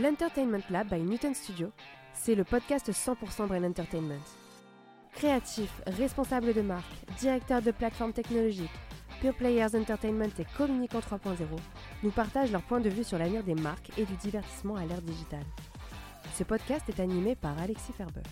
[0.00, 1.72] L'Entertainment Lab by Newton Studio,
[2.12, 4.22] c'est le podcast 100% Brain Entertainment.
[5.12, 6.84] Créatifs, responsables de marque,
[7.18, 8.70] directeurs de plateformes technologiques,
[9.20, 11.38] Pure Players Entertainment et Communicant 3.0
[12.04, 15.02] nous partagent leur point de vue sur l'avenir des marques et du divertissement à l'ère
[15.02, 15.46] digitale.
[16.34, 18.22] Ce podcast est animé par Alexis Ferber.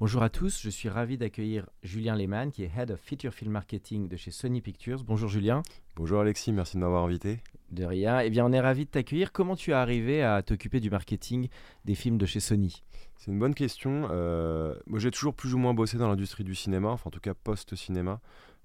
[0.00, 3.52] Bonjour à tous, je suis ravi d'accueillir Julien Lehmann qui est Head of Feature Film
[3.52, 5.04] Marketing de chez Sony Pictures.
[5.04, 5.60] Bonjour Julien.
[5.96, 7.40] Bonjour Alexis, merci de m'avoir invité.
[7.70, 8.20] De rien.
[8.20, 9.30] Eh bien, on est ravi de t'accueillir.
[9.30, 11.48] Comment tu es arrivé à t'occuper du marketing
[11.84, 12.82] des films de chez Sony?
[13.16, 14.08] C'est une bonne question.
[14.10, 17.20] Euh, moi, j'ai toujours plus ou moins bossé dans l'industrie du cinéma, enfin en tout
[17.20, 18.20] cas post-cinéma.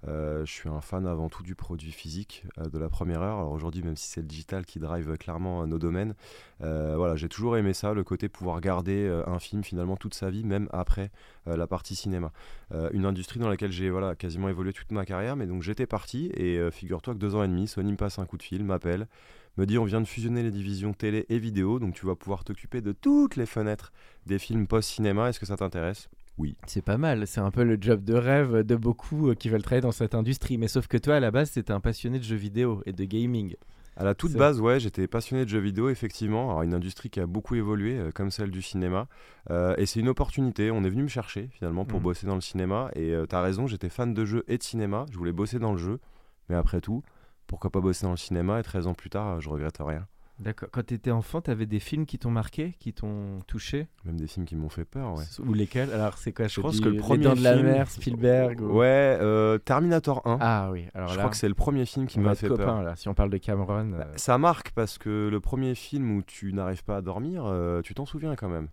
[0.07, 3.37] Euh, je suis un fan avant tout du produit physique, euh, de la première heure.
[3.37, 6.15] Alors aujourd'hui, même si c'est le digital qui drive clairement nos domaines,
[6.59, 10.45] voilà, j'ai toujours aimé ça, le côté pouvoir garder un film finalement toute sa vie,
[10.45, 11.11] même après
[11.45, 12.31] la partie cinéma.
[12.93, 16.31] une industrie dans laquelle j'ai voilà, quasiment évolué toute ma carrière, mais donc j'étais parti
[16.35, 19.07] et figure-toi que deux ans et demi, Sony me passe un coup de fil, m'appelle,
[19.57, 22.45] me dit on vient de fusionner les divisions télé et vidéo, donc tu vas pouvoir
[22.45, 23.91] t'occuper de toutes les fenêtres
[24.25, 26.07] des films post-cinéma, est-ce que ça t'intéresse?
[26.37, 26.55] Oui.
[26.65, 29.61] C'est pas mal, c'est un peu le job de rêve de beaucoup euh, qui veulent
[29.61, 30.57] travailler dans cette industrie.
[30.57, 33.03] Mais sauf que toi, à la base, c'était un passionné de jeux vidéo et de
[33.03, 33.55] gaming.
[33.95, 36.49] À la toute base, ouais, j'étais passionné de jeux vidéo, effectivement.
[36.49, 39.07] Alors, une industrie qui a beaucoup évolué, euh, comme celle du cinéma.
[39.51, 40.71] Euh, et c'est une opportunité.
[40.71, 42.03] On est venu me chercher, finalement, pour mm.
[42.03, 42.89] bosser dans le cinéma.
[42.95, 45.05] Et tu as raison, j'étais fan de jeux et de cinéma.
[45.11, 45.99] Je voulais bosser dans le jeu.
[46.49, 47.03] Mais après tout,
[47.45, 50.07] pourquoi pas bosser dans le cinéma Et 13 ans plus tard, je regrette rien.
[50.39, 50.69] D'accord.
[50.71, 54.17] Quand tu étais enfant, tu avais des films qui t'ont marqué, qui t'ont touché Même
[54.17, 55.23] des films qui m'ont fait peur, ouais.
[55.39, 55.91] Ou lesquels?
[55.91, 56.47] Alors, c'est quoi?
[56.47, 60.37] Je pense que le premier Les de la mer, Spielberg Ouais, euh, Terminator 1.
[60.41, 62.81] Ah oui, alors Je crois que c'est le premier film qui m'a fait peur.
[62.81, 63.85] Là, si on parle de Cameron.
[63.85, 64.13] Bah, euh.
[64.15, 67.93] Ça marque parce que le premier film où tu n'arrives pas à dormir, euh, tu
[67.93, 68.69] t'en souviens quand même.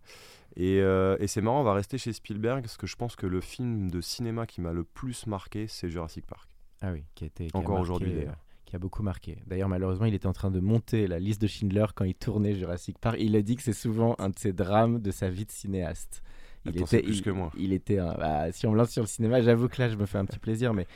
[0.56, 3.41] Et, et c'est marrant, on va rester chez Spielberg parce que je pense que le
[3.41, 6.49] film de cinéma qui m'a le plus marqué, c'est Jurassic Park.
[6.82, 7.49] Ah oui, qui a été.
[7.53, 8.38] Encore aujourd'hui d'ailleurs
[8.70, 9.36] qui a beaucoup marqué.
[9.48, 12.54] D'ailleurs, malheureusement, il était en train de monter la liste de Schindler quand il tournait
[12.54, 13.16] Jurassic Park.
[13.19, 16.22] Il a dit que c'est souvent un de ses drames de sa vie de cinéaste.
[16.66, 17.50] Il était plus que moi.
[17.56, 20.06] Il était bah, si on me lance sur le cinéma, j'avoue que là je me
[20.06, 20.87] fais un petit plaisir mais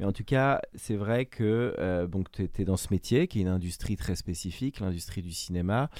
[0.00, 3.42] mais en tout cas, c'est vrai que euh, tu étais dans ce métier qui est
[3.42, 5.90] une industrie très spécifique, l'industrie du cinéma.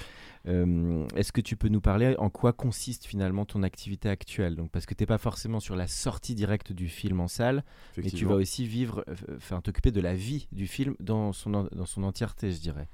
[0.49, 4.57] Euh, est-ce que tu peux nous parler en quoi consiste finalement ton activité actuelle?
[4.57, 7.63] Donc parce que tu n'es pas forcément sur la sortie directe du film en salle,
[7.99, 11.51] mais tu vas aussi vivre euh, enfin t'occuper de la vie du film dans son
[11.51, 12.89] dans son entièreté, je dirais.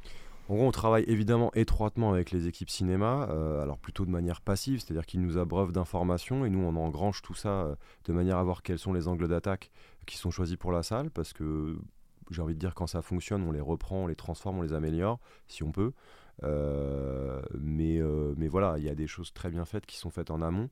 [0.49, 4.41] En gros, on travaille évidemment étroitement avec les équipes cinéma, euh, alors plutôt de manière
[4.41, 7.75] passive, c'est-à-dire qu'ils nous abreuvent d'informations et nous on engrange tout ça euh,
[8.05, 9.73] de manière à voir quels sont les angles d'attaque
[10.07, 11.77] qui sont choisis pour la salle, parce que
[12.31, 14.73] j'ai envie de dire quand ça fonctionne, on les reprend, on les transforme, on les
[14.73, 15.19] améliore,
[15.49, 15.93] si on peut.
[16.45, 20.11] Euh, mais, euh, mais voilà, il y a des choses très bien faites qui sont
[20.11, 20.69] faites en amont.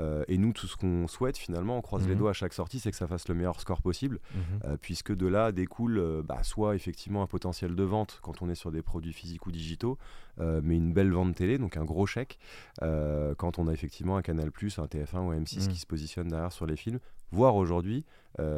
[0.00, 2.18] Euh, et nous, tout ce qu'on souhaite finalement, on croise les mhm.
[2.18, 4.76] doigts à chaque sortie, c'est que ça fasse le meilleur score possible, mhm.
[4.78, 8.72] puisque de là découle bah, soit effectivement un potentiel de vente quand on est sur
[8.72, 9.98] des produits physiques ou digitaux,
[10.38, 12.38] mais une belle vente télé, donc un gros chèque,
[12.80, 15.68] quand on a effectivement un Canal, un TF1 ou un M6 mhm.
[15.68, 16.98] qui se positionne derrière sur les films,
[17.34, 18.04] voire aujourd'hui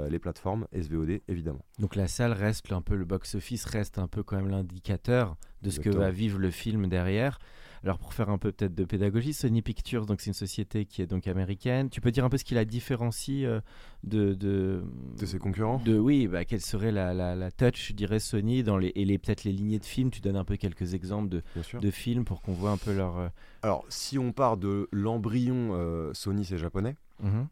[0.08, 1.64] les plateformes SVOD évidemment.
[1.78, 5.68] Donc la salle reste un peu, le box-office reste un peu quand même l'indicateur de
[5.68, 7.38] ce que va vivre le film derrière.
[7.82, 11.02] Alors pour faire un peu peut-être de pédagogie, Sony Pictures, donc c'est une société qui
[11.02, 11.88] est donc américaine.
[11.88, 13.60] Tu peux dire un peu ce qui la différencie euh,
[14.02, 14.82] de, de,
[15.18, 15.80] de ses concurrents?
[15.84, 19.18] De oui, bah, quelle serait la, la, touch, je dirais Sony dans les et les
[19.18, 20.10] peut-être les lignées de films.
[20.10, 21.42] Tu donnes un peu quelques exemples de,
[21.80, 23.30] de films pour qu'on voit un peu leur.
[23.66, 26.96] Euh, Alors si on part de l'embryon, euh, Sony c'est japonais.
[27.18, 27.46] Mhm.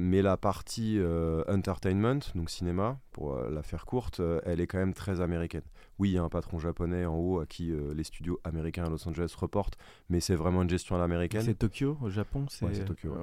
[0.00, 0.98] mais la partie
[1.46, 5.62] entertainment, donc cinéma, pour la faire courte, elle est quand même très américaine
[5.98, 8.84] oui, il y a un patron japonais en haut à qui euh, les studios américains
[8.84, 9.76] à Los Angeles reportent,
[10.08, 11.42] mais c'est vraiment une gestion à l'américaine.
[11.42, 13.14] C'est Tokyo au Japon C'est Tokyo.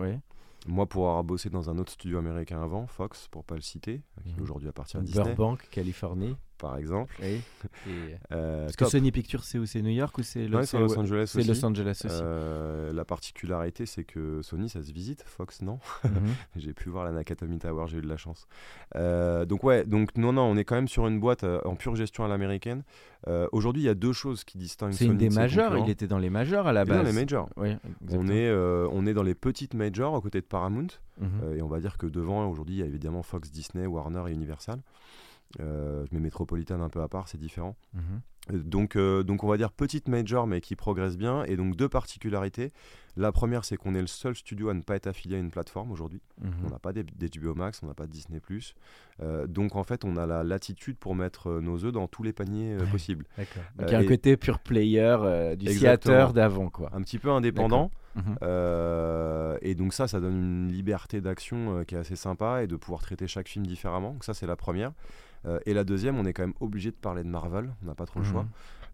[0.68, 4.02] Moi, pour avoir bossé dans un autre studio américain avant, Fox, pour pas le citer,
[4.24, 4.42] qui mhm.
[4.42, 5.24] aujourd'hui appartient à Disney.
[5.24, 7.16] Burbank, Californie par exemple.
[7.22, 7.42] Oui.
[8.32, 9.66] Euh, Parce que Sony Pictures, c'est où?
[9.66, 12.16] C'est New York ou c'est Los, Los, Angeles C'est Los Angeles aussi.
[12.22, 15.24] Euh, la particularité, c'est que Sony, ça se visite.
[15.26, 15.80] Fox, non?
[16.04, 16.12] Mhm.
[16.56, 18.48] j'ai pu voir la Nakatomi Tower, j'ai eu de la chance.
[18.96, 21.96] Euh, donc ouais, donc non, non, on est quand même sur une boîte en pure
[21.96, 22.84] gestion à l'américaine.
[23.52, 24.94] Aujourd'hui, il y a deux choses qui distinguent.
[24.94, 25.78] C'est une des majors.
[25.78, 26.98] Il était dans les majors à la base.
[26.98, 27.50] Dans les majors.
[27.58, 27.76] Oui,
[28.12, 30.88] on est, on est dans les petites majors aux côtés de Paramount.
[31.18, 31.58] Mhm.
[31.58, 34.34] et on va dire que devant, aujourd'hui, il y a évidemment Fox, Disney, Warner et
[34.34, 34.80] Universal.
[35.60, 37.76] Je mets Metropolitan un peu à part, c'est différent.
[37.94, 38.22] Mhm.
[38.52, 41.90] Donc, euh, donc on va dire petite major mais qui progresse bien et donc deux
[41.90, 42.72] particularités.
[43.18, 45.50] La première c'est qu'on est le seul studio à ne pas être affilié à une
[45.50, 46.22] plateforme aujourd'hui.
[46.42, 46.52] Mhm.
[46.66, 48.42] On n'a pas d'HBO Max, on n'a pas de Disney+.
[49.22, 52.24] Euh, donc en fait on a la latitude pour mettre euh, nos œufs dans tous
[52.24, 53.26] les paniers euh, possibles.
[53.38, 56.90] Donc il y a un côté pure player du theater d'avant, quoi.
[56.94, 57.90] Un petit peu indépendant.
[58.16, 58.38] Mhm.
[59.62, 63.02] Et donc ça, ça donne une liberté d'action qui est assez sympa et de pouvoir
[63.02, 64.12] traiter chaque film différemment.
[64.12, 64.92] Donc ça, c'est la première.
[65.66, 67.74] Et la deuxième, on est quand même obligé de parler de Marvel.
[67.84, 68.32] On n'a pas trop le Mhm.
[68.42, 68.48] Choix.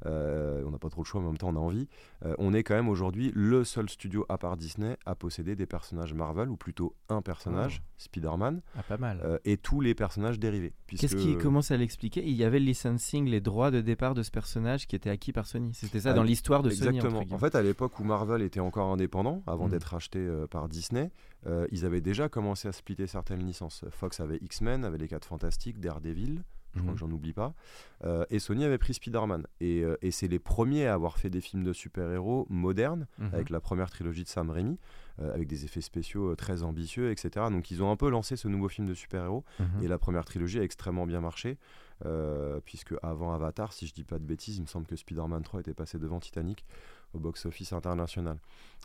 [0.07, 1.87] Euh, on n'a pas trop le choix, mais en même temps, on a envie.
[2.25, 5.67] Euh, on est quand même aujourd'hui le seul studio à part Disney à posséder des
[5.67, 9.21] personnages Marvel, ou plutôt un personnage, Spider-Man, Ah, pas mal.
[9.23, 10.73] euh, et tous les personnages dérivés.
[10.87, 12.23] Qu'est-ce qui commence à l'expliquer?
[12.25, 15.33] Il y avait le licensing, les droits de départ de ce personnage qui était acquis
[15.33, 15.71] par Sony.
[15.75, 16.97] C'était ça Ah, dans l'histoire de Sony.
[16.97, 17.23] Exactement.
[17.35, 19.71] En fait, à l'époque où Marvel était encore indépendant, avant Mm.
[19.71, 21.11] d'être acheté euh, par Disney,
[21.45, 23.85] euh, ils avaient déjà commencé à splitter certaines licences.
[23.91, 26.41] Fox avait X-Men, avait les 4 Fantastiques, Daredevil,
[26.73, 26.93] je crois Mhm.
[26.93, 27.53] que j'en oublie pas,
[28.05, 29.45] euh, et Sony avait pris Spider-Man.
[29.59, 33.29] Et, euh, et c'est les premiers à avoir fait des films de super-héros modernes, Mhm.
[33.33, 34.79] avec la première trilogie de Sam Raimi,
[35.19, 37.47] euh, avec des effets spéciaux très ambitieux, etc.
[37.51, 39.43] Donc ils ont un peu lancé ce nouveau film de super-héros.
[39.59, 39.83] Mhm.
[39.83, 41.57] Et la première trilogie a extrêmement bien marché,
[42.65, 45.59] puisque avant Avatar, si je dis pas de bêtises, il me semble que Spider-Man 3
[45.59, 46.65] était passé devant Titanic
[47.13, 48.39] au box-office international.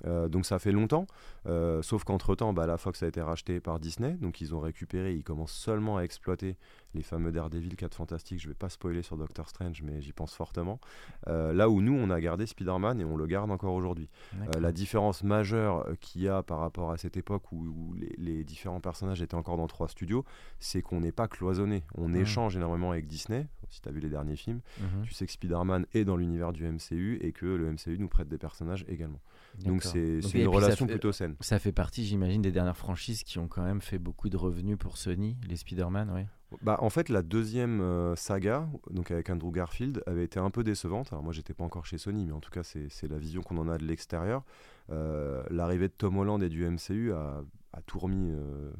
[0.04, 1.06] Euh, donc ça fait longtemps,
[1.46, 5.14] euh, sauf qu'entre-temps, bah, la Fox a été rachetée par Disney, donc ils ont récupéré,
[5.14, 6.56] ils commencent seulement à exploiter
[6.94, 10.34] les fameux Daredevil 4 Fantastiques, je vais pas spoiler sur Doctor Strange, mais j'y pense
[10.34, 10.80] fortement.
[11.28, 14.08] Euh, là où nous, on a gardé Spider-Man et on le garde encore aujourd'hui.
[14.54, 17.94] Euh, la différence majeure euh, qu'il y a par rapport à cette époque où, où
[17.94, 20.24] les, les différents personnages étaient encore dans trois studios,
[20.58, 21.82] c'est qu'on n'est pas cloisonné.
[21.96, 22.16] On Mhm.
[22.16, 23.46] échange énormément avec Disney.
[23.68, 25.02] Si tu as vu les derniers films, Mhm.
[25.04, 28.28] tu sais que Spider-Man est dans l'univers du MCU et que le MCU nous prête
[28.28, 29.20] des personnages également.
[29.64, 31.34] Donc c'est une relation fait- plutôt saine.
[31.40, 34.76] Ça fait partie, j'imagine, des dernières franchises qui ont quand même fait beaucoup de revenus
[34.78, 36.22] pour Sony, les Spider-Man, oui.
[36.62, 40.64] Bah, en fait, la deuxième euh, saga, donc avec Andrew Garfield, avait été un peu
[40.64, 41.12] décevante.
[41.12, 43.42] Alors moi, j'étais pas encore chez Sony, mais en tout cas, c'est c'est la vision
[43.42, 44.44] qu'on en a de l'extérieur.
[44.90, 47.42] Euh, L'arrivée de Tom Holland et du MCU a,
[47.72, 48.70] a tout remis euh,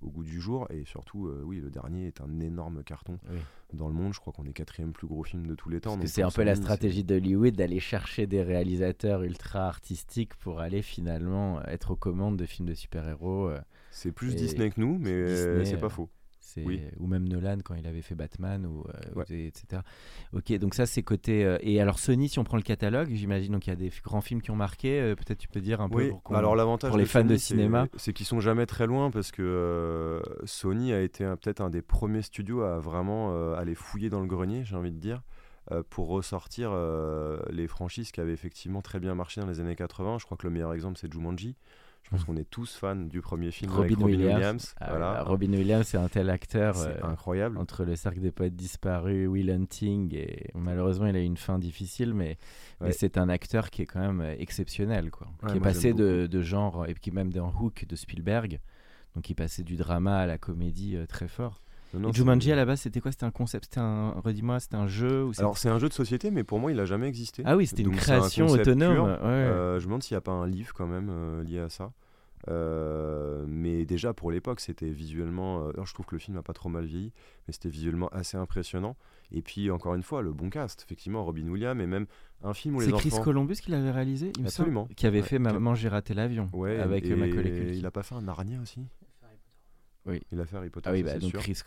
[0.00, 0.66] au goût du jour.
[0.70, 3.38] Et surtout, euh, oui, le dernier est un énorme carton Oui.
[3.72, 4.12] dans le monde.
[4.14, 5.90] Je crois qu'on est quatrième plus gros film de tous les temps.
[5.90, 10.34] Parce que donc c'est un peu la stratégie d'Hollywood d'aller chercher des réalisateurs ultra artistiques
[10.36, 13.50] pour aller finalement être aux commandes de films de super-héros.
[13.90, 16.08] C'est plus Et Disney que nous, mais c'est pas faux.
[16.60, 16.82] Oui.
[16.98, 19.24] ou même Nolan quand il avait fait Batman ou, euh, Ouais.
[19.46, 19.82] etc.
[20.34, 23.52] Ok, donc ça c'est côté euh, et alors Sony si on prend le catalogue, j'imagine
[23.52, 25.00] donc il y a des grands films qui ont marqué.
[25.00, 27.28] euh, Peut-être tu peux dire un peu Oui, pour alors l'avantage pour les fans de
[27.28, 27.86] Sony, cinéma.
[27.96, 32.22] c'est qu'ils sont jamais très loin parce que Sony a été peut-être un des premiers
[32.22, 35.22] studios à vraiment aller fouiller dans le grenier, j'ai envie de dire,
[35.90, 40.18] pour ressortir euh, les franchises qui avaient effectivement très bien marché dans les années 80.
[40.18, 41.56] Je crois que le meilleur exemple c'est Jumanji.
[42.04, 42.26] Je pense Mhm.
[42.26, 44.34] qu'on est tous fans du premier film Robin avec Robin Williams.
[44.34, 44.74] Williams.
[44.80, 45.22] Ah, voilà.
[45.22, 47.56] Robin Williams c'est un tel acteur euh, incroyable.
[47.58, 51.58] entre le cercle des poètes disparus, Will Hunting et malheureusement il a eu une fin
[51.58, 52.36] difficile, mais,
[52.90, 56.26] c'est un acteur qui est quand même euh, exceptionnel quoi, Ouais, qui est passé de,
[56.26, 58.58] de genre et qui est même dans Hook de Spielberg.
[59.14, 61.62] Donc il passait du drama à la comédie euh, très fort.
[61.94, 63.10] Non, non, et c'est- Jumanji à la base c'était quoi?
[63.12, 65.92] C'était un concept C'était un redis-moi, c'était un jeu ou Alors c'est un jeu de
[65.94, 67.42] société, mais pour moi il a jamais existé.
[67.46, 69.06] Ah oui, c'était une c'est un création autonome.
[69.08, 69.08] ouais.
[69.18, 71.68] Euh, je me demande s'il n'y a pas un livre quand même euh, lié à
[71.68, 71.92] ça.
[72.48, 75.68] Euh, mais déjà pour l'époque, c'était visuellement.
[75.68, 77.12] alors, je trouve que le film n'a pas trop mal vieilli,
[77.46, 78.96] mais c'était visuellement assez impressionnant.
[79.30, 82.06] Et puis encore une fois, le bon cast, effectivement, Robin Williams et même
[82.42, 83.08] un film où les C'est enfants.
[83.10, 84.88] Chris Columbus qui l'avait réalisé, il me semble, Absolument.
[84.96, 87.72] qui avait Ouais, fait Maman j'ai raté l'avion Ouais, avec et Macaulay Culkin.
[87.78, 88.80] Il a pas fait un Narnia aussi?
[90.04, 90.20] Oui.
[90.32, 90.88] Il a fait Harry Potter.
[90.90, 91.40] Ah oui, bah, donc sûr.
[91.44, 91.62] Parce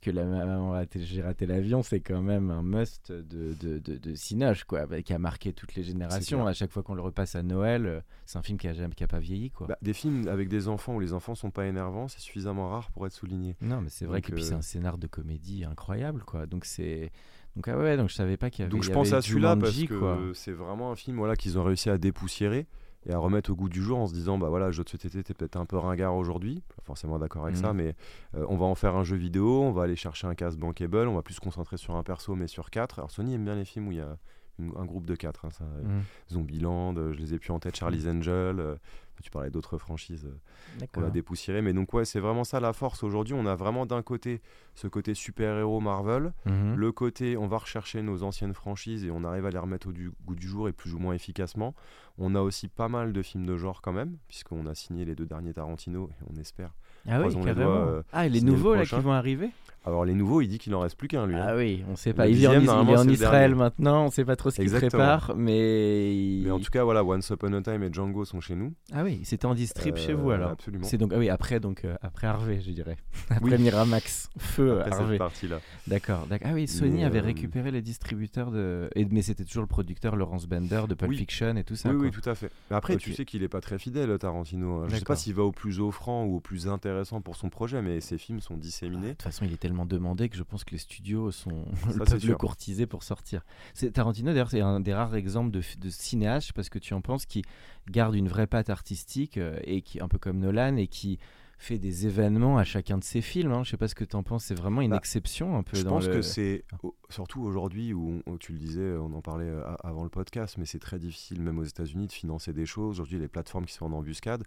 [0.00, 3.78] que la maman a raté- j'ai raté l'avion, c'est quand même un must de, de,
[3.78, 6.46] de, de Cinoche, quoi, bah, qui a marqué toutes les générations.
[6.46, 8.94] À chaque fois qu'on le repasse à Noël, euh, c'est un film qui a jamais,
[8.94, 9.66] qui a pas vieilli, quoi.
[9.66, 12.90] Bah, des films avec des enfants où les enfants sont pas énervants, c'est suffisamment rare
[12.92, 13.56] pour être souligné.
[13.60, 16.46] non, mais c'est vrai donc, que euh, c'est un scénar de comédie incroyable, quoi.
[16.46, 17.10] Donc c'est,
[17.56, 18.70] donc ah ouais, donc je savais pas qu'il y avait.
[18.70, 21.90] Donc je pense à celui-là parce que c'est vraiment un film voilà, qu'ils ont réussi
[21.90, 22.66] à dépoussiérer
[23.06, 24.88] et à remettre au goût du jour en se disant bah voilà, le jeu de
[24.88, 27.62] société t'es peut-être un peu ringard aujourd'hui, pas forcément d'accord avec Mhm.
[27.62, 27.94] ça, mais
[28.34, 31.08] euh, on va en faire un jeu vidéo, on va aller chercher un cast bankable,
[31.08, 32.98] on va plus se concentrer sur un perso mais sur quatre.
[32.98, 34.16] Alors Sony aime bien les films où il y a
[34.58, 36.02] une- un groupe de quatre, hein, ça, Mhm.
[36.30, 38.76] Zombieland, euh, je les ai plus en tête, Charlie's Angel, euh,
[39.22, 42.72] tu parlais d'autres franchises euh, qu'on a dépoussiérées, mais donc ouais c'est vraiment ça la
[42.72, 44.40] force aujourd'hui, on a vraiment d'un côté
[44.74, 46.74] ce côté super-héros Marvel, Mhm.
[46.74, 49.92] le côté, on va rechercher nos anciennes franchises et on arrive à les remettre au
[49.92, 51.74] du- goût du jour et plus ou moins efficacement.
[52.18, 55.14] On a aussi pas mal de films de genre quand même, puisqu'on a signé les
[55.14, 56.72] deux derniers Tarantino et on espère.
[57.08, 57.54] Ah oui, les carrément.
[57.74, 59.50] doigts, euh, ah, et les le nouveaux là qui vont arriver?
[59.86, 61.34] Alors les nouveaux, il dit qu'il en reste plus qu'un lui.
[61.34, 61.44] hein.
[61.48, 62.24] Ah oui, on sait pas.
[62.26, 64.56] Le Il, en, dixième, Is- il est en Israël maintenant, on sait pas trop ce
[64.62, 66.40] qu'il prépare, mais.
[66.44, 68.72] Mais en tout cas, voilà, Once Upon a Time et Django sont chez nous.
[68.92, 70.50] Ah oui, c'était en distrib chez vous Euh, alors.
[70.52, 70.84] Absolument.
[70.86, 72.96] C'est donc ah oui après donc euh, après Harvey je dirais
[73.30, 73.62] après Oui.
[73.62, 75.60] Miramax feu Après Harvey cette partie-là.
[75.86, 79.44] d'accord d'accord ah oui Sony Mais, avait euh, récupéré les distributeurs de et, mais c'était
[79.44, 81.16] toujours le producteur Laurence Bender de Pulp Oui.
[81.16, 82.04] Fiction et tout ça oui, quoi.
[82.06, 82.50] oui, tout à fait.
[82.70, 84.84] Mais après, tu sais qu'il est pas très fidèle, Tarantino.
[84.84, 85.06] Je sais D'accord.
[85.08, 88.18] pas s'il va au plus offrant ou au plus intéressant pour son projet, mais ses
[88.18, 89.08] films sont Ah, De disséminés.
[89.10, 91.64] toute façon, il est tellement demandé que je pense que les studios sont
[91.98, 93.44] peuvent le courtiser pour sortir.
[93.74, 96.70] C'est Tarantino d'ailleurs, c'est un des rares exemples de, de cinéaste, je sais pas ce
[96.70, 97.42] que tu en penses, qui
[97.90, 101.18] garde une vraie patte artistique euh, et qui un peu comme Nolan et qui
[101.56, 103.52] fait des événements à chacun de ses films.
[103.52, 103.62] Hein.
[103.64, 104.44] Je sais pas ce que tu en penses.
[104.44, 105.78] C'est vraiment une Bah, exception un peu.
[105.78, 106.64] Je dans pense le- que c'est
[107.08, 110.56] surtout aujourd'hui où, on- où tu le disais, on en parlait euh, avant le podcast,
[110.58, 112.96] mais c'est très difficile même aux États-Unis de financer des choses.
[112.96, 114.42] Aujourd'hui, les plateformes qui sont en embuscade,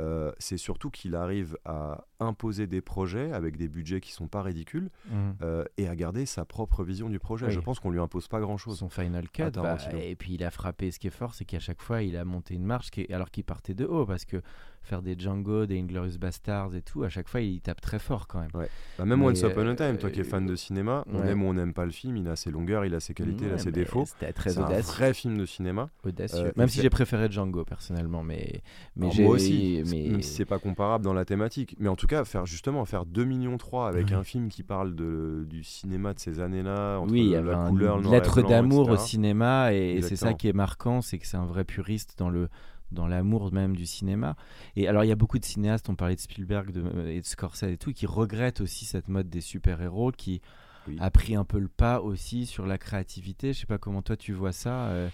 [0.00, 4.42] euh, c'est surtout qu'il arrive à imposer des projets avec des budgets qui sont pas
[4.42, 5.36] ridicules Mhm.
[5.42, 7.46] euh, et à garder sa propre vision du projet.
[7.46, 7.52] Oui.
[7.52, 8.78] Je pense qu'on lui impose pas grand-chose.
[8.78, 10.90] Son final cut, bah, et puis il a frappé.
[10.90, 13.12] Ce qui est fort, c'est qu'à chaque fois, il a monté une marche, qui est-
[13.12, 14.42] alors qu'il partait de haut, parce que
[14.82, 18.26] faire des Django, des Inglorious Bastards et tout, à chaque fois, il tape très fort
[18.26, 18.50] quand même.
[18.98, 21.30] Bah, même Once Upon a Time, toi euh, qui es fan de cinéma, on ouais.
[21.32, 23.44] aime ou on n'aime pas le film, il a ses longueurs, il a ses qualités,
[23.44, 24.06] il a Ouais, ses défauts.
[24.06, 24.92] C'était très C'est un audacieux.
[24.94, 25.90] vrai film de cinéma.
[26.04, 26.46] audacieux.
[26.46, 28.62] Euh, même si j'ai préféré Django personnellement, mais
[28.96, 31.76] mais j'ai moi aussi, mais même si c'est pas comparable dans la thématique.
[31.78, 34.14] Mais en tout cas, faire justement faire 2 millions 3 avec Oui.
[34.14, 37.56] un film qui parle de, du cinéma de ces années-là, entre oui, il y la
[37.60, 41.18] un- couleur, le une lettre d'amour au cinéma et c'est ça qui est marquant, c'est
[41.20, 42.48] que c'est un vrai puriste dans le
[42.90, 44.34] dans l'amour même du cinéma.
[44.74, 47.26] Et alors il y a beaucoup de cinéastes, on parlait de Spielberg de- et de
[47.26, 50.40] Scorsese et tout, qui regrettent aussi cette mode des super-héros qui
[50.88, 50.96] Oui.
[50.98, 53.52] a pris un peu le pas aussi sur la créativité.
[53.52, 54.86] Je sais pas comment toi tu vois ça.
[54.86, 55.08] euh,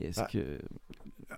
[0.00, 0.58] Est-ce Bah, que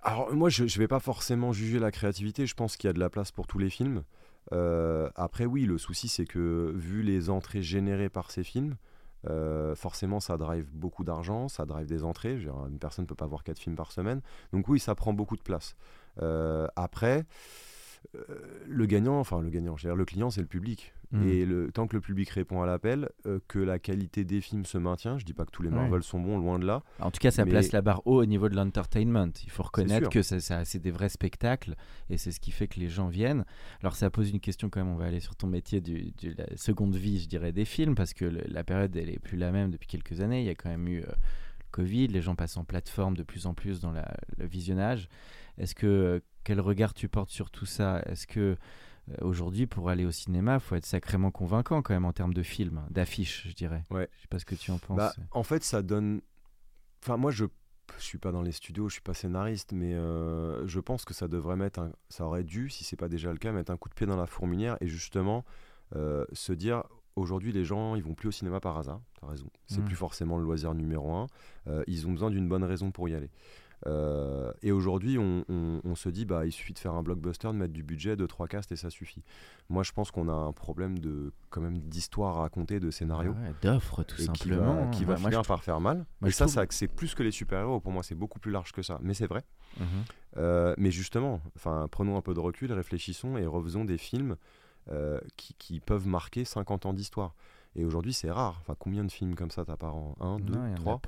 [0.05, 2.93] Alors moi, je ne vais pas forcément juger la créativité, je pense qu'il y a
[2.93, 4.05] de la place pour tous les films.
[4.53, 8.77] Euh, après, oui, le souci, c'est que vu les entrées générées par ces films,
[9.29, 12.37] euh, forcément, ça drive beaucoup d'argent, ça drive des entrées.
[12.69, 14.21] Une personne ne peut pas voir quatre films par semaine.
[14.53, 15.77] Donc oui, ça prend beaucoup de place.
[16.21, 17.25] Euh, après,
[18.67, 20.93] le gagnant, enfin le gagnant, je veux dire, le client, c'est le public.
[21.13, 21.29] Hmm.
[21.29, 24.65] Et le, tant que le public répond à l'appel, euh, que la qualité des films
[24.65, 25.75] se maintient, je dis pas que tous les Ouais.
[25.77, 26.83] Marvel sont bons, loin de là.
[27.01, 29.29] En tout cas, ça Mais- place la barre haut au niveau de l'entertainment.
[29.45, 31.75] Il faut reconnaître que ça, ça- c'est des vrais spectacles
[32.09, 33.45] et c'est ce qui fait que les gens viennent.
[33.83, 34.93] Alors, ça pose une question quand même.
[34.93, 37.95] On va aller sur ton métier du- de la seconde vie, je dirais, des films
[37.95, 40.41] parce que le- la période, elle est plus la même depuis quelques années.
[40.41, 42.09] Il y a quand même eu euh, le Covid.
[42.09, 45.09] Les gens passent en plateforme de plus en plus dans la- le visionnage.
[45.59, 48.03] Est-ce que euh, quel regard tu portes sur tout ça?
[48.07, 48.57] Est-ce que
[49.21, 52.43] aujourd'hui, pour aller au cinéma, il faut être sacrément convaincant quand même en termes de
[52.43, 53.83] films, d'affiches, je dirais.
[53.91, 54.09] Ouais.
[54.17, 54.97] Je sais pas ce que tu en penses.
[54.97, 56.21] Bah, en fait, ça donne.
[57.03, 57.45] Enfin, moi, je
[57.99, 61.13] je suis pas dans les studios, je suis pas scénariste, mais euh, je pense que
[61.13, 63.77] ça devrait mettre, un- ça aurait dû, si c'est pas déjà le cas, mettre un
[63.77, 65.45] coup de pied dans la fourmilière et justement
[65.97, 66.85] euh, se dire.
[67.15, 69.03] Aujourd'hui, les gens, ils vont plus au cinéma par hasard.
[69.21, 69.51] T'as raison.
[69.67, 69.85] C'est Mm.
[69.85, 71.27] plus forcément le loisir numéro un.
[71.67, 73.29] Euh, ils ont besoin d'une bonne raison pour y aller.
[73.87, 77.73] Euh, et aujourd'hui, on, se dit, bah, il suffit de faire un blockbuster, de mettre
[77.73, 79.23] du budget, de trois castes et ça suffit.
[79.69, 83.33] Moi, je pense qu'on a un problème de quand même d'histoire à raconter, de scénario,
[83.33, 86.05] ouais, d'offres tout simplement, qui va, qui va finir par faire mal.
[86.21, 87.81] Mais ça, c'est plus que les super-héros.
[87.81, 88.99] Pour moi, c'est beaucoup plus large que ça.
[89.03, 89.45] Mais c'est vrai.
[90.37, 94.37] Euh, mais justement, enfin, prenons un peu de recul, réfléchissons et refaisons des films
[94.91, 97.35] euh, qui, peuvent marquer 50 ans d'histoire.
[97.77, 98.59] Et aujourd'hui, c'est rare.
[98.61, 101.01] Enfin, combien de films comme ça t'as par an 1, 2, 3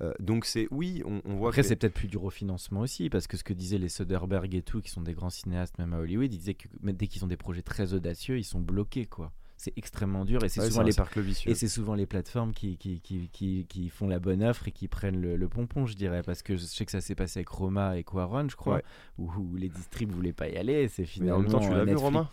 [0.00, 2.80] euh, Donc c'est oui, on, on voit Après, que c'est peut-être plus dur au financement
[2.80, 5.78] aussi, parce que ce que disaient les Soderbergh et tout, qui sont des grands cinéastes,
[5.78, 8.60] même à Hollywood, ils disaient que dès qu'ils ont des projets très audacieux, ils sont
[8.60, 9.32] bloqués, quoi.
[9.58, 10.92] C'est extrêmement dur et c'est Ouais, souvent les
[11.46, 14.72] et c'est souvent les plateformes qui, qui, qui, qui, qui font la bonne offre et
[14.72, 17.38] qui prennent le, le pompon, je dirais, parce que je sais que ça s'est passé
[17.40, 18.82] avec Roma et Quaron, je crois, Ouais.
[19.18, 20.88] où, où les distribs voulaient pas y aller.
[20.88, 21.36] C'est Mais finalement.
[21.36, 22.28] en même temps, tu l'as vu, Netflix- Romain?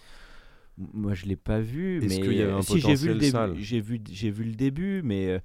[0.93, 3.19] Moi, je l'ai pas vu, mais qu'il y avait un si j'ai vu le potentiel
[3.19, 3.55] début, sale?
[3.59, 5.39] j'ai vu, j'ai vu le début, mais euh,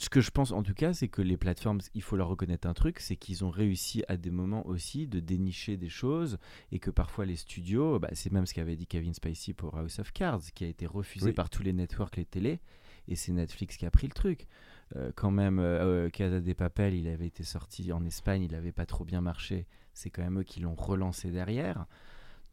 [0.00, 2.68] ce que je pense en tout cas, c'est que les plateformes, il faut leur reconnaître
[2.68, 6.38] un truc, c'est qu'ils ont réussi à des moments aussi de dénicher des choses
[6.70, 9.98] et que parfois les studios, bah, c'est même ce qu'avait dit Kevin Spacey pour House
[9.98, 11.32] of Cards, qui a été refusé Oui.
[11.32, 12.60] par tous les networks, les télés,
[13.08, 14.46] et c'est Netflix qui a pris le truc.
[14.94, 18.52] Euh, quand même, euh, euh, Casa de Papel, il avait été sorti en Espagne, il
[18.52, 19.66] n'avait pas trop bien marché.
[19.94, 21.86] C'est quand même eux qui l'ont relancé derrière.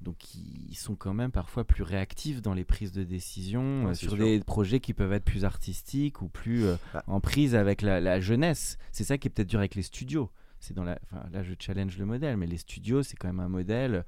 [0.02, 3.94] Donc ils sont quand même parfois plus réactifs dans les prises de décision Ouais, euh,
[3.96, 4.20] sur sûr.
[4.25, 7.04] des projets qui peuvent être plus artistiques ou plus euh, Bah.
[7.08, 8.78] en prise avec la, la jeunesse.
[8.92, 10.30] C'est ça qui est peut-être dur avec les studios.
[10.60, 13.40] C'est dans la, enfin, là je challenge le modèle, mais les studios c'est quand même
[13.40, 14.04] un modèle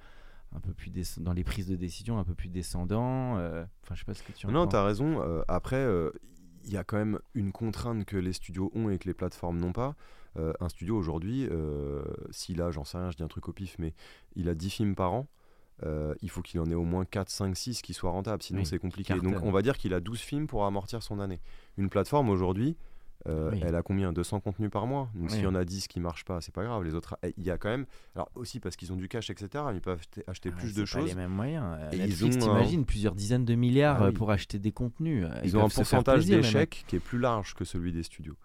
[0.56, 3.38] un peu plus dans les prises de décision un peu plus descendant.
[3.38, 5.22] euh, Enfin je sais pas ce que tu en Non, tu as raison.
[5.22, 6.12] Euh, après, euh,
[6.66, 9.60] il y a quand même une contrainte que les studios ont et que les plateformes
[9.60, 9.96] n'ont pas.
[10.38, 13.54] Euh, un studio aujourd'hui, euh, s'il a, j'en sais rien, je dis un truc au
[13.54, 13.94] pif, mais
[14.36, 15.28] il a 10 films par an.
[15.86, 18.60] Euh, il faut qu'il en ait au moins 4, 5, 6 qui soient rentables, sinon
[18.60, 19.14] Oui, c'est compliqué.
[19.20, 21.40] Donc on va dire qu'il a 12 films pour amortir son année.
[21.78, 22.76] Une plateforme aujourd'hui,
[23.28, 23.62] euh, Oui.
[23.64, 24.14] elle a combien?
[24.14, 25.10] 200 contenus par mois?
[25.16, 25.32] Donc Oui.
[25.36, 26.84] s'il y en a 10 qui marchent pas, c'est pas grave.
[26.84, 27.86] Les autres, eh, il y a quand même.
[28.16, 29.66] Alors aussi parce qu'ils ont du cash, etc.
[29.74, 31.06] Ils peuvent acheter, Ah, plus de pas choses.
[31.10, 31.78] les mêmes moyens.
[31.92, 34.14] Et ils ont t'imagines, plusieurs dizaines de milliards Ah euh, oui.
[34.16, 35.26] pour acheter des contenus.
[35.26, 36.52] Euh, Ils, ont un pourcentage plaisir, les mecs.
[36.54, 38.36] d'échec qui est plus large que celui des studios.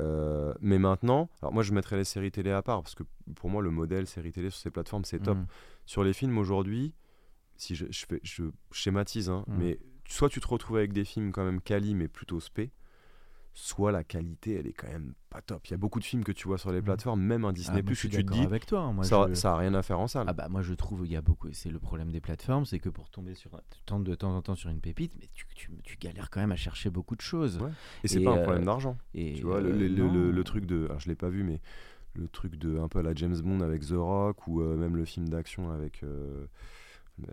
[0.00, 3.02] Euh, mais maintenant, alors moi je mettrais les séries télé à part parce que
[3.34, 5.36] pour moi le modèle série télé sur ces plateformes c'est top.
[5.36, 5.46] Mm.
[5.84, 6.94] Sur les films aujourd'hui,
[7.56, 9.56] si je, je fais, je schématise, hein, Mm.
[9.58, 12.70] mais soit tu te retrouves avec des films quand même quali mais plutôt spé,
[13.54, 15.66] soit la qualité elle est quand même pas top.
[15.66, 16.84] Il y a beaucoup de films que tu vois sur les Mm.
[16.84, 18.80] plateformes, même un Ah, Disney+, moi, je que tu te dis avec toi.
[18.80, 20.26] hein, moi, ça, je- ça a rien à faire en salle.
[20.28, 22.78] Ah bah moi je trouve il y a beaucoup c'est le problème des plateformes c'est
[22.78, 23.50] que pour tomber sur
[23.86, 26.52] tombes de temps en temps sur une pépite mais tu, tu, tu galères quand même
[26.52, 27.70] à chercher beaucoup de choses Ouais.
[28.04, 28.96] Et c'est pas un euh, problème d'argent.
[29.14, 30.12] et Tu vois, le, euh, le- le- non.
[30.12, 30.86] le- le truc de.
[30.86, 31.60] Alors, je l'ai pas vu, mais
[32.14, 34.96] le truc de un peu à la James Bond avec The Rock ou euh, même
[34.96, 36.46] le film d'action avec euh,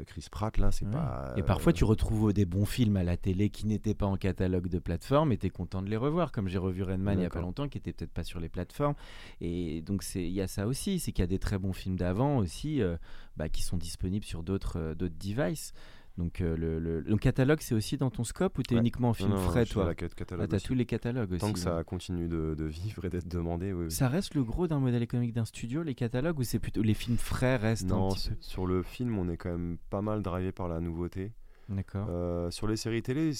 [0.05, 0.91] Chris Pratt, là, c'est Ouais.
[0.91, 1.33] pas.
[1.37, 4.17] Et parfois, euh, tu retrouves des bons films à la télé qui n'étaient pas en
[4.17, 6.31] catalogue de plateforme et tu es content de les revoir.
[6.31, 8.49] Comme j'ai revu Redman il y a pas longtemps, qui était peut-être pas sur les
[8.49, 8.95] plateformes.
[9.41, 11.73] Et donc, c'est- il y a ça aussi c'est qu'il y a des très bons
[11.73, 12.97] films d'avant aussi euh,
[13.37, 15.73] bah, qui sont disponibles sur d'autres euh, d'autres devices.
[16.17, 18.81] Donc, euh, le, le- le catalogue, c'est aussi dans ton scope ou tu es Ouais.
[18.81, 19.93] uniquement en non, film non, frais, suis à toi
[20.39, 21.39] Ah, T'as tous les catalogues aussi.
[21.39, 23.85] Tant que ça continue de, de vivre et d'être demandé, oui.
[23.85, 23.91] oui.
[23.91, 26.93] Ça reste le gros d'un modèle économique d'un studio, les catalogues, ou c'est plutôt les
[26.93, 30.21] films frais restent Non, un petit sur le film, on est quand même pas mal
[30.21, 31.31] drivé par la nouveauté.
[31.69, 32.07] D'accord.
[32.09, 33.31] Euh, sur les séries télé,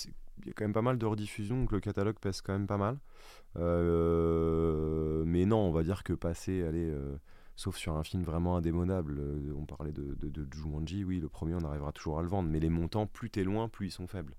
[0.44, 2.68] il y a quand même pas mal de rediffusions, donc le catalogue pèse quand même
[2.68, 2.98] pas mal.
[3.58, 6.90] Euh, mais non, on va dire que passer, allez,
[7.60, 11.28] sauf sur un film vraiment indémodable, euh, on parlait de, de, de Jumanji, oui, le
[11.28, 13.92] premier, on arrivera toujours à le vendre, mais les montants, plus t'es loin, plus ils
[13.92, 14.34] sont faibles.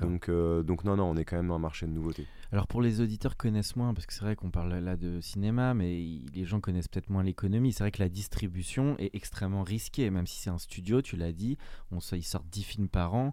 [0.00, 2.26] Donc, euh, donc non, non, on est quand même dans un marché de nouveautés.
[2.52, 5.74] Alors pour les auditeurs connaissent moins, parce que c'est vrai qu'on parle là de cinéma,
[5.74, 7.72] mais les gens connaissent peut-être moins l'économie.
[7.72, 11.32] C'est vrai que la distribution est extrêmement risquée, même si c'est un studio, tu l'as
[11.32, 11.58] dit,
[11.90, 13.32] on, ils sortent 10 films par an.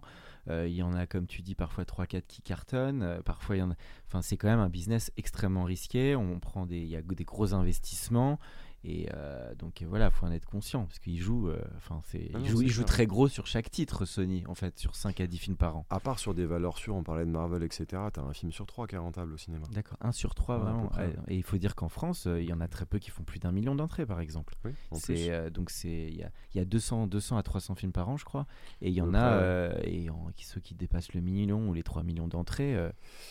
[0.50, 3.02] Euh, il y en a, comme tu dis, parfois 3-4 qui cartonnent.
[3.02, 3.76] euh, parfois, il y en a...
[4.08, 6.16] enfin, c'est quand même un business extrêmement risqué.
[6.16, 6.78] On prend des...
[6.78, 8.40] Il y a des gros investissements.
[8.84, 12.30] Et euh, donc voilà, il faut en être conscient parce qu'ils jouent, euh, enfin c'est,
[12.34, 12.86] Ah non, ils jouent, c'est jouent clair.
[12.94, 15.86] très gros sur chaque titre Sony en fait, sur 5 à 10 films par an.
[15.88, 18.66] À part sur des valeurs sûres, on parlait de Marvel, etc., t'as un film sur
[18.66, 19.66] trois qui est rentable au cinéma.
[19.72, 21.22] D'accord, 1 sur 3 Ouais, à peu vraiment.
[21.28, 23.22] Et il faut dire qu'en France, euh, il y en a très peu qui font
[23.22, 24.54] plus d'un million d'entrées par exemple.
[24.64, 24.72] Oui.
[24.94, 27.92] C'est euh, donc c'est il y a, il y a 200 200 à 300 films
[27.92, 28.46] par an je crois
[28.80, 31.84] et il y en a et en- qui- ceux qui dépassent le million ou les
[31.84, 32.76] 3 millions d'entrées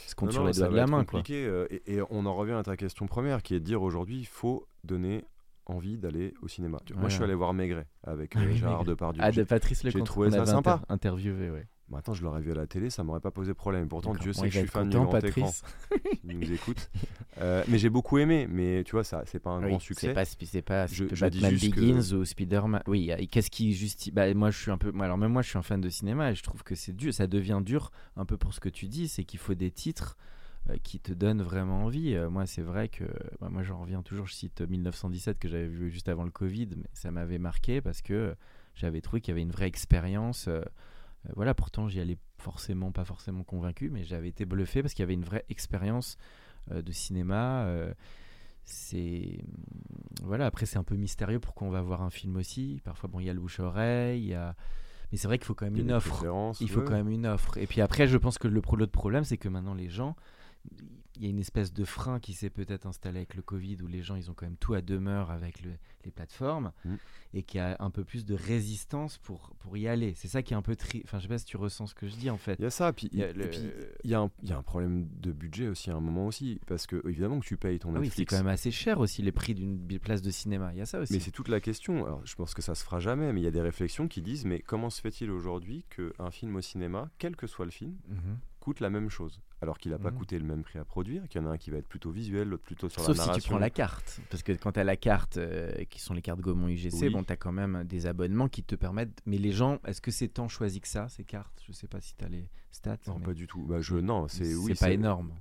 [0.08, 1.19] se comptent sur les doigts de la main quoi.
[1.19, 3.82] compliqué, euh, et, et on en revient à ta question première, qui est de dire
[3.82, 5.23] aujourd'hui, il faut donner
[5.71, 6.79] envie d'aller au cinéma.
[6.95, 8.84] Moi, je suis allé voir Maigret avec Ah euh, Gérard.
[8.84, 9.21] Depardieu.
[9.23, 10.05] Ah J'ai- de Patrice j'ai Lecomte.
[10.05, 10.73] trouvé on ça sympa.
[10.75, 11.67] inter- interviewé ouais.
[11.89, 13.89] Maintenant, je l'aurais vu à la télé, ça m'aurait pas posé problème.
[13.89, 14.13] Pourtant.
[14.15, 15.41] Dieu sait que je suis fan du content, grand écran.
[15.41, 15.63] Patrice.
[16.23, 16.89] Il nous écoute.
[17.41, 18.47] Euh, mais j'ai beaucoup aimé.
[18.49, 20.13] Mais tu vois, ça, c'est pas un Oui, grand C'est succès.
[20.13, 22.81] pas, spi- c'est pas Je- c'est je Batman juste que- Begins ou Spider-Man.
[22.88, 24.93] Oui, qu'est-ce qui justifie bah, Moi, je suis un peu.
[25.01, 27.13] alors, même moi, je suis un fan de cinéma et je trouve que c'est dur.
[27.13, 30.15] Ça devient dur un peu pour ce que tu dis c'est qu'il faut des titres
[30.84, 32.13] qui te donnent vraiment envie.
[32.15, 33.04] Euh, moi, c'est vrai que.
[33.39, 34.28] bah, moi, j'en reviens toujours.
[34.28, 38.02] Je cite 1917 que j'avais vu juste avant le Covid, mais ça m'avait marqué parce
[38.02, 38.36] que euh,
[38.76, 40.47] j'avais trouvé qu'il y avait une vraie expérience.
[40.47, 40.62] euh,
[41.28, 45.04] euh, voilà, pourtant, j'y allais forcément, pas forcément convaincu, mais j'avais été bluffé parce qu'il
[45.04, 46.17] y avait une vraie expérience
[46.71, 47.65] euh, de cinéma.
[47.65, 47.93] euh,
[48.63, 49.39] c'est
[50.24, 53.19] voilà après c'est un peu mystérieux pourquoi on va voir un film aussi parfois bon
[53.19, 54.56] il y a le bouche oreille il y a
[55.12, 56.24] mais c'est vrai qu'il faut quand même une offre
[56.62, 56.86] il faut ouais.
[56.86, 59.50] quand même une offre et puis après je pense que le l'autre problème c'est que
[59.50, 60.15] maintenant les gens
[61.17, 63.88] il y a une espèce de frein qui s'est peut-être installé avec le Covid où
[63.88, 66.95] les gens ils ont quand même tout à demeure avec le- les plateformes Mm.
[67.34, 70.41] et qu'il y a un peu plus de résistance pour, pour y aller c'est ça
[70.41, 72.15] qui est un peu tri enfin je sais pas si tu ressens ce que je
[72.15, 73.60] dis en fait Il y a ça, puis Il y a le- puis,
[74.04, 76.26] il y, a un- il y a un problème de budget aussi à un moment
[76.28, 78.71] aussi, parce que évidemment que tu payes ton Ah oui, c'est Netflix, quand même assez
[78.71, 81.32] cher aussi les prix d'une place de cinéma il y a ça aussi mais c'est
[81.32, 82.06] toute la question.
[82.06, 84.21] Alors, je pense que ça se fera jamais, mais il y a des réflexions qui
[84.21, 87.97] disent, mais comment se fait-il aujourd'hui qu'un film au cinéma, quel que soit le film,
[88.08, 88.38] Mhm.
[88.60, 90.17] coûte la même chose, alors qu'il n'a pas Mhm.
[90.17, 92.10] coûté le même prix à produire, qu'il y en a un qui va être plutôt
[92.12, 93.43] visuel, l'autre plutôt sur Sauf la si narration.
[93.43, 94.19] tu prends la carte.
[94.32, 97.10] Parce que quand tu as la carte, euh, qui sont les cartes Gaumont UGC, Oui.
[97.10, 99.21] bon, tu as quand même des abonnements qui te permettent.
[99.28, 101.62] Mais les gens, est-ce que c'est tant choisi que ça, ces cartes?
[101.67, 102.97] Je sais pas si tu as les stats.
[103.08, 103.62] Non, mais pas du tout.
[103.63, 105.32] Bah, je, non, c'est oui, pas énorme.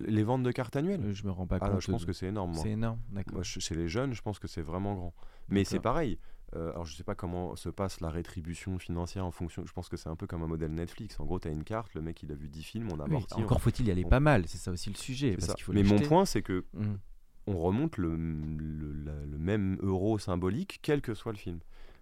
[0.00, 1.72] Les ventes de cartes annuelles euh, Je me rends pas Ah compte.
[1.74, 2.52] non, je pense de- que c'est énorme.
[2.54, 3.42] C'est énorme, d'accord.
[3.44, 5.14] Chez les jeunes, je pense que c'est vraiment grand.
[5.48, 6.18] Mais c'est pareil.
[6.56, 9.64] Euh, alors, je sais pas comment se passe la rétribution financière en fonction.
[9.66, 11.18] Je pense que c'est un peu comme un modèle Netflix.
[11.20, 13.04] En gros, tu as une carte, le mec il a vu 10 films, on a
[13.08, 15.36] Oui, encore faut-il y aller on- pas mal, c'est ça aussi le sujet.
[15.36, 16.98] Parce faut Mais mon point, c'est que Mhm.
[17.46, 21.60] on remonte le, le, la- le même euro symbolique, quel que soit le film.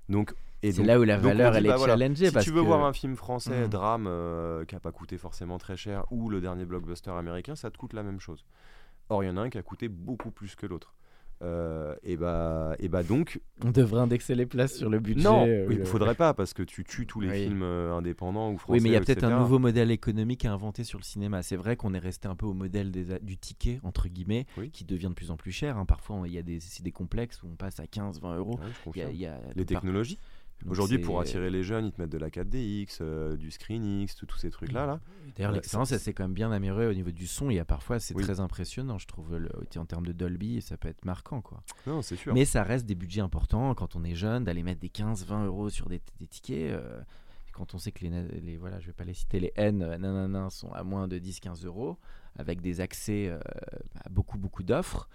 [0.09, 2.27] Donc, et C'est là où la valeur dit, elle bah est voilà, challengée.
[2.29, 2.67] Si parce tu veux que...
[2.67, 3.69] voir un film français, Mhm.
[3.69, 7.71] drame, euh, qui a pas coûté forcément très cher, ou le dernier blockbuster américain, ça
[7.71, 8.45] te coûte la même chose.
[9.11, 10.95] Or, il y en a un qui a coûté beaucoup plus que l'autre.
[11.43, 13.41] Euh, et bah, et bah donc.
[13.65, 15.23] On devrait indexer les places sur le budget.
[15.23, 17.43] Non, euh, il le- faudrait pas parce que tu tues tous les Oui.
[17.45, 18.73] films euh, indépendants ou français.
[18.79, 21.43] Oui, mais il y a peut-être un nouveau modèle économique à inventer sur le cinéma.
[21.45, 24.71] C'est vrai qu'on est resté un peu au modèle des du ticket, entre guillemets, Oui.
[24.71, 25.77] qui devient de plus en plus cher.
[25.79, 25.85] hein.
[25.87, 26.59] Parfois, il y a des,
[26.93, 28.59] complexes où on passe à 15, 20 euros.
[28.59, 29.11] Ouais, je Il y a- confirme.
[29.13, 30.19] il y a Les par- technologies.
[30.67, 34.37] Aujourd'hui, pour attirer les jeunes, ils te mettent de la 4DX, euh, du ScreenX, tous
[34.39, 34.87] ces trucs-là.
[34.87, 35.01] Là.
[35.37, 37.49] D'ailleurs, l'expérience, ça- elle s'est quand même bien améliorée au niveau du son.
[37.51, 38.25] Il y a parfois, c'est Oui.
[38.25, 41.63] très impressionnant, je trouve, le- en termes de Dolby, ça peut être marquant, quoi.
[41.87, 42.35] Non, c'est sûr.
[42.35, 45.45] Mais ça reste des budgets importants quand on est jeune, d'aller mettre des 15, 20
[45.47, 46.73] euros sur des, des tickets.
[46.73, 47.01] euh,
[47.53, 50.49] quand on sait que les, voilà, je vais pas les citer, les N, euh, nanana,
[50.51, 51.99] sont à moins de 10, 15 euros,
[52.37, 53.39] avec des accès euh,
[54.05, 55.09] à beaucoup, beaucoup d'offres.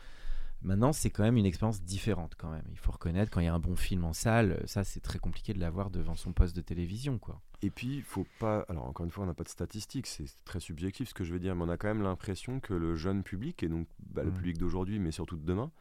[0.63, 2.63] Maintenant, c'est quand même une expérience différente, quand même.
[2.71, 5.01] Il faut reconnaître, quand il y a un bon film en salle, euh, ça, c'est
[5.01, 7.41] très compliqué de l'avoir devant son poste de télévision, quoi.
[7.61, 8.65] Et puis, il faut pas.
[8.69, 11.33] Alors, encore une fois, on n'a pas de statistiques, c'est très subjectif ce que je
[11.33, 14.23] veux dire, mais on a quand même l'impression que le jeune public, et donc bah,
[14.23, 14.33] le Mm.
[14.35, 15.71] public d'aujourd'hui, mais surtout de demain,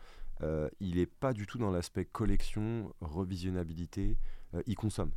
[0.42, 4.16] euh, il n'est pas du tout dans l'aspect collection, revisionnabilité.
[4.55, 5.12] euh, il consomme.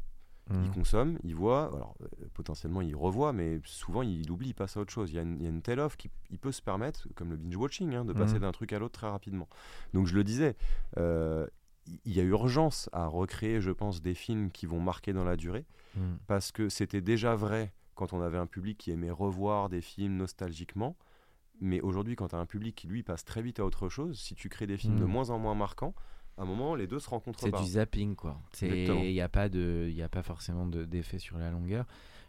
[0.49, 0.63] Mm.
[0.65, 4.77] Il consomme, il voit, alors euh, potentiellement il revoit, mais souvent il oublie, il passe
[4.77, 5.11] à autre chose.
[5.11, 7.31] Il y a une, il y a une telle offre qu'il peut se permettre, comme
[7.31, 8.41] le binge-watching, hein, de passer Mhm.
[8.41, 9.49] d'un truc à l'autre très rapidement.
[9.93, 10.55] Donc je le disais,
[10.97, 11.47] euh,
[12.05, 15.35] il y a urgence à recréer, je pense, des films qui vont marquer dans la
[15.35, 16.15] durée Mm.
[16.27, 20.17] parce que c'était déjà vrai quand on avait un public qui aimait revoir des films
[20.17, 20.95] nostalgiquement.
[21.61, 24.19] Mais aujourd'hui, quand tu as un public qui lui passe très vite à autre chose,
[24.19, 25.95] si tu crées des films de moins en moins marquants,
[26.37, 28.39] à un moment, les deux se rencontrent C'est du zapping, quoi.
[28.61, 31.85] Il n'y a, pas de- y a pas forcément de- d'effet sur la longueur.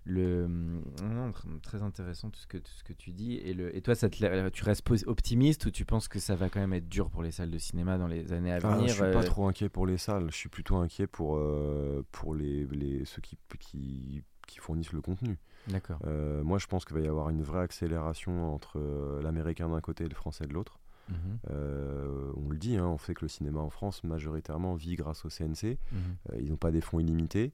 [0.09, 3.35] Le, non, tr- très intéressant tout ce que, tout ce que tu dis.
[3.39, 6.37] Et, le, et toi, ça te l'a- tu restes optimiste ou tu penses que ça
[6.37, 8.77] va quand même être dur pour les salles de cinéma dans les années à Ah,
[8.77, 11.37] venir je suis pas euh, trop inquiet pour les salles, je suis plutôt inquiet pour,
[11.39, 15.37] euh, pour les, les- ceux qui, qui, qui fournissent le contenu.
[15.67, 15.99] D'accord.
[16.07, 19.81] Euh, moi, je pense qu'il va y avoir une vraie accélération entre euh, l'américain d'un
[19.81, 20.79] côté et le français de l'autre.
[21.09, 24.97] Mhm, Euh, on le dit, hein, on sait que le cinéma en France majoritairement vit
[24.97, 25.79] grâce au CNC.
[25.93, 25.99] mhm.
[26.33, 27.53] Euh, ils n'ont pas des fonds illimités.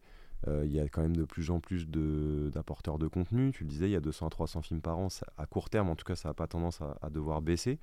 [0.48, 3.52] Euh, Il y a quand même de plus en plus d'apporteurs de, contenu.
[3.52, 5.08] Tu le disais, il y a 200 à 300 films par an.
[5.08, 7.78] Ça- à court terme, en tout cas, ça n'a pas tendance à, à devoir baisser.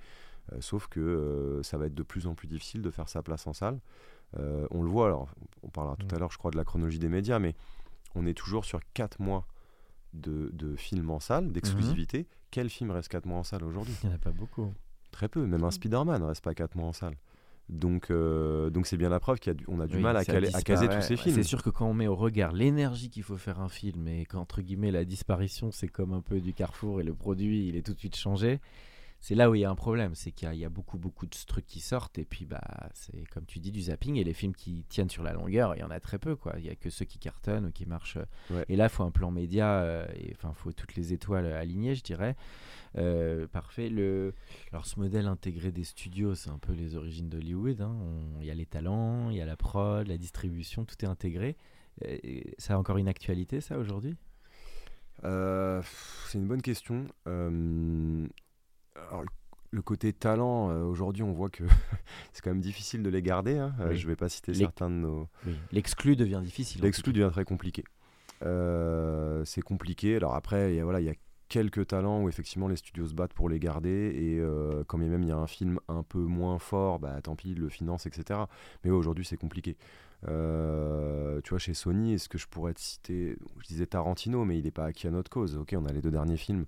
[0.61, 3.53] Sauf que ça va être de plus en plus difficile de faire sa place en
[3.53, 3.79] salle.
[4.37, 5.29] On le voit, alors,
[5.63, 6.15] on parlera tout Mm.
[6.15, 7.55] à l'heure, je crois, de la chronologie des médias, mais
[8.15, 9.45] on est toujours sur 4 mois
[10.13, 12.27] de, de films en salle, d'exclusivité.
[12.51, 13.93] Quel film reste 4 mois en salle aujourd'hui?
[14.03, 14.73] Il n'y en a pas beaucoup.
[15.11, 17.15] Très peu, même un Spider-Man ne reste pas 4 mois en salle.
[17.67, 20.61] Donc, euh, donc c'est bien la preuve qu'on a du Oui, mal à, caler- à
[20.63, 21.35] caser tous ces films.
[21.35, 24.25] C'est sûr que quand on met au regard l'énergie qu'il faut faire un film et
[24.25, 27.83] qu'entre guillemets la disparition c'est comme un peu du carrefour et le produit il est
[27.85, 28.59] tout de suite changé,
[29.21, 30.15] c'est là où il y a un problème.
[30.15, 32.45] C'est qu'il y, a- il y a beaucoup beaucoup de trucs qui sortent et puis
[32.45, 32.61] bah
[32.93, 35.79] c'est comme tu dis du zapping et les films qui tiennent sur la longueur il
[35.79, 36.53] y en a très peu quoi.
[36.57, 38.17] Il y a que ceux qui cartonnent ou qui marchent.
[38.49, 38.65] Ouais.
[38.69, 41.95] Et là il faut un plan média euh, et enfin faut toutes les étoiles alignées
[41.95, 42.35] je dirais.
[42.97, 43.89] Euh, parfait.
[43.89, 44.33] Le...
[44.71, 47.81] Alors ce modèle intégré des studios, c'est un peu les origines d'Hollywood.
[47.81, 47.95] hein.
[48.01, 51.07] On- Il y a les talents, il y a la prod, la distribution, tout est
[51.07, 51.55] intégré.
[52.01, 54.15] Et ça a encore une actualité, ça, aujourd'hui?
[55.25, 55.81] Euh,
[56.27, 57.05] c'est une bonne question.
[58.99, 59.23] Euh, alors,
[59.71, 61.63] le- côté talent, euh, aujourd'hui, on voit que
[62.33, 63.57] c'est quand même difficile de les garder.
[63.57, 63.73] hein.
[63.79, 63.97] Euh, Oui.
[63.97, 65.27] je vais pas citer certains de nos.
[65.71, 66.81] L'exclu devient difficile.
[66.81, 67.83] L'exclu devient très compliqué.
[68.43, 70.15] Euh, c'est compliqué.
[70.15, 71.15] Alors après, il y a, voilà, il y a
[71.49, 73.89] quelques talents où effectivement les studios se battent pour les garder.
[73.89, 74.41] Et
[74.87, 77.59] quand même il y a un film un peu moins fort, bah tant pis, ils
[77.59, 78.41] le finance, etc.
[78.83, 79.75] Mais ouais, aujourd'hui, c'est compliqué.
[80.27, 84.57] Euh, tu vois, chez Sony, est-ce que je pourrais te citer Je disais Tarantino, mais
[84.57, 85.57] il n'est pas acquis à notre cause.
[85.57, 86.65] Ok, on a les deux derniers films,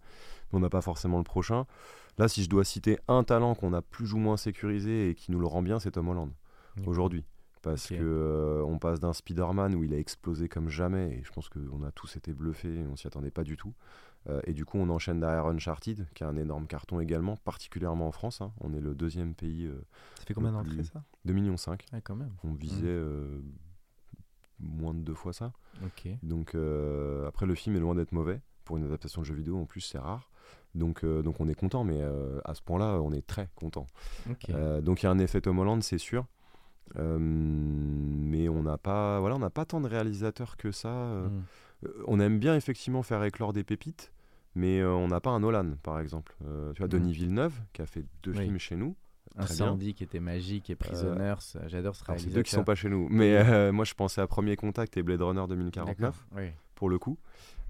[0.52, 1.65] mais on n'a pas forcément le prochain.
[2.17, 5.32] Là, si je dois citer un talent qu'on a plus ou moins sécurisé et qui
[5.32, 6.32] nous le rend bien, c'est Tom Holland
[6.86, 7.26] aujourd'hui.
[7.62, 7.97] Parce Ok.
[7.97, 11.47] que euh, on passe d'un Spider-Man où il a explosé comme jamais, et je pense
[11.47, 13.74] qu'on a tous été bluffés, et on s'y attendait pas du tout.
[14.30, 18.08] Euh, et du coup, on enchaîne derrière Uncharted, qui a un énorme carton également, particulièrement
[18.08, 18.41] en France.
[18.41, 18.52] hein.
[18.62, 19.80] On est le deuxième pays, euh,
[20.17, 21.04] Ça fait combien d'entrées, ça?
[21.26, 21.86] 2 millions 5.
[21.93, 22.34] Ouais, quand même.
[22.43, 23.00] On visait
[24.60, 25.54] moins de deux fois ça.
[26.24, 26.56] Donc
[27.28, 28.41] après, le film est loin d'être mauvais.
[28.63, 30.30] Pour une adaptation de jeu vidéo, en plus, c'est rare.
[30.75, 33.88] Donc, euh, donc on est content, mais euh, à ce point-là, on est très content.
[34.49, 36.25] Euh, donc il y a un effet Tom Holland, c'est sûr.
[36.95, 40.89] Mais on n'a pas, voilà, on n'a pas tant de réalisateurs que ça.
[40.89, 41.41] Hmm.
[42.07, 44.12] On aime bien effectivement faire éclore des pépites,
[44.55, 46.36] mais on n'a pas un Nolan, par exemple.
[46.39, 46.89] Tu vois, Mm.
[46.89, 48.43] Denis Villeneuve, qui a fait deux Oui.
[48.43, 48.95] films chez nous.
[49.38, 52.34] Incendie qui était magique et Prisoners, euh, j'adore ce Alors, c'est réalisateur.
[52.34, 53.07] deux qui sont pas chez nous.
[53.10, 56.15] Mais euh, moi, je pensais à Premier Contact et Blade Runner 2049, D'accord.
[56.36, 56.49] Oui.
[56.75, 57.17] pour le coup.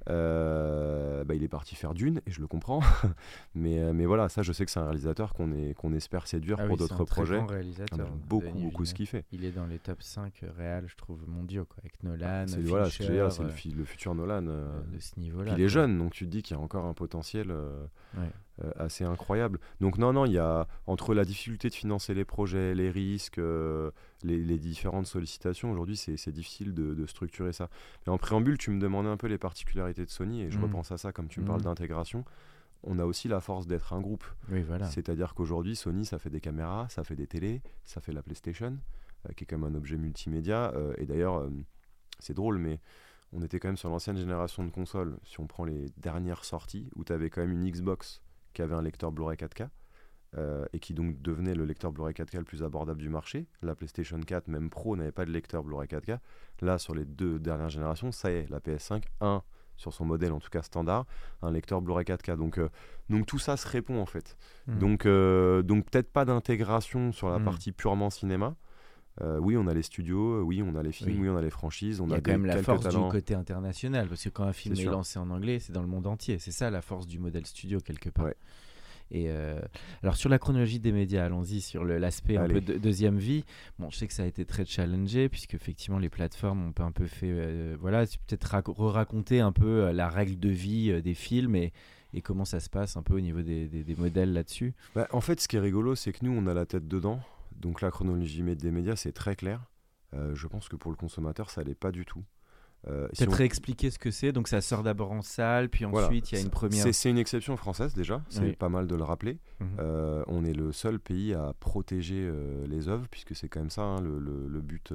[0.09, 2.79] Euh, bah, il est parti faire Dune, et je le comprends.
[3.55, 6.27] mais, euh, mais voilà, ça, je sais que c'est un réalisateur qu'on est, qu'on espère
[6.27, 7.39] séduire Ah pour oui, d'autres projets.
[7.41, 8.09] Ah, réalisateur.
[8.27, 9.25] Beaucoup, beaucoup ce qu'il fait.
[9.31, 12.85] Il est dans les top 5 réels, je trouve, mondiaux, quoi, avec Nolan, C'est voilà,
[12.89, 14.47] ce que je veux dire, c'est le, fi- le futur Nolan.
[14.47, 15.53] euh, euh, de ce niveau-là.
[15.57, 17.51] il est jeune, donc tu te dis qu'il y a encore un potentiel.
[17.51, 17.85] euh,
[18.17, 18.29] Ouais.
[18.63, 19.59] Euh, assez incroyable.
[19.79, 23.37] Donc non, non, il y a entre la difficulté de financer les projets, les risques,
[23.37, 23.91] euh,
[24.23, 27.69] les, différentes sollicitations, aujourd'hui c'est difficile de, structurer ça.
[28.05, 30.63] Mais en préambule, tu me demandais un peu les particularités de Sony, et je mmh.
[30.63, 31.65] repense à ça comme tu me parles mmh.
[31.65, 32.25] d'intégration.
[32.83, 34.25] On a aussi la force d'être un groupe.
[34.49, 34.87] Oui, voilà.
[34.87, 38.77] C'est-à-dire qu'aujourd'hui, Sony, ça fait des caméras, ça fait des télés, ça fait la PlayStation,
[39.27, 40.73] euh, qui est quand même un objet multimédia.
[40.97, 41.47] et d'ailleurs,
[42.19, 42.79] c'est drôle, mais
[43.33, 45.17] on était quand même sur l'ancienne génération de consoles.
[45.23, 48.21] Si on prend les dernières sorties, où tu avais quand même une Xbox
[48.53, 49.67] qui avait un lecteur Blu-ray 4K.
[50.37, 53.47] Euh, et qui donc devenait le lecteur Blu-ray 4K le plus abordable du marché.
[53.61, 56.19] La PlayStation 4, même Pro, n'avait pas de lecteur Blu-ray 4K.
[56.61, 59.43] Là, sur les deux dernières générations, ça y est, la PS5, 1
[59.75, 61.05] sur son modèle en tout cas standard,
[61.41, 62.37] un lecteur Blu-ray 4K.
[62.37, 62.69] Donc, euh,
[63.09, 64.37] donc tout ça se répond en fait.
[64.67, 64.79] Hmm.
[64.79, 67.43] Donc, euh, donc peut-être pas d'intégration sur la hmm.
[67.45, 68.55] partie purement cinéma.
[69.19, 72.01] Oui, on a les studios, oui, on a les films, oui, on a les franchises.
[72.01, 74.53] On Il y a, quand même la force du côté international, parce que quand un
[74.53, 76.39] film est, lancé en anglais, c'est dans le monde entier.
[76.39, 78.29] C'est ça la force du modèle studio quelque part.
[79.11, 79.59] Et euh,
[80.03, 83.43] alors sur la chronologie des médias, allons-y sur l'aspect un peu de, deuxième vie.
[83.77, 86.91] Bon, je sais que ça a été très challengé puisque effectivement les plateformes ont un
[86.91, 91.55] peu fait, euh, voilà, peut-être re-raconter un peu euh, la règle de vie des films
[91.55, 91.73] et,
[92.13, 94.73] et, comment ça se passe un peu au niveau des, des, modèles là-dessus.
[94.95, 97.19] Bah, en fait, ce qui est rigolo, c'est que nous, on a la tête dedans.
[97.61, 99.61] Donc la chronologie des médias, c'est très clair.
[100.13, 102.23] je pense que pour le consommateur, ça l'est pas du tout.
[102.87, 104.31] Euh, Peut-être réexpliquer ce que c'est.
[104.31, 106.93] Donc ça sort d'abord en salle, puis ensuite il y a une première.
[106.93, 109.39] C'est une exception française déjà, c'est pas mal de le rappeler.
[109.59, 109.67] Mhm.
[109.79, 113.69] Euh, on est le seul pays à protéger euh, les œuvres, puisque c'est quand même
[113.69, 114.93] ça hein, le, but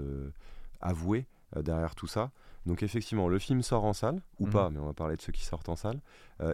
[0.80, 1.26] avoué
[1.56, 2.30] derrière tout ça.
[2.64, 4.52] Donc effectivement, le film sort en salle, ou mhm.
[4.52, 6.00] pas, mais on va parler de ceux qui sortent en salle.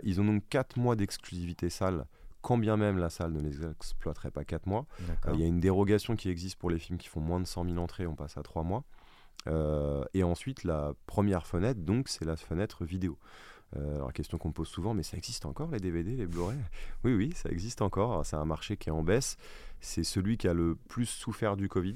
[0.03, 2.05] ils ont donc 4 mois d'exclusivité salle
[2.42, 4.87] quand bien même la salle ne les exploiterait pas 4 mois.
[5.33, 7.64] Il y a une dérogation qui existe pour les films qui font moins de 100
[7.64, 8.85] 000 entrées, on passe à 3 mois.
[9.48, 13.18] Euh, et ensuite, la première fenêtre, donc, c'est la fenêtre vidéo.
[13.76, 16.59] Euh, alors, question qu'on me pose souvent, mais ça existe encore les DVD, les Blu-ray?
[17.05, 18.24] Oui, oui, ça existe encore.
[18.26, 19.37] C'est un marché qui est en baisse.
[19.81, 21.94] C'est celui qui a le plus souffert du Covid.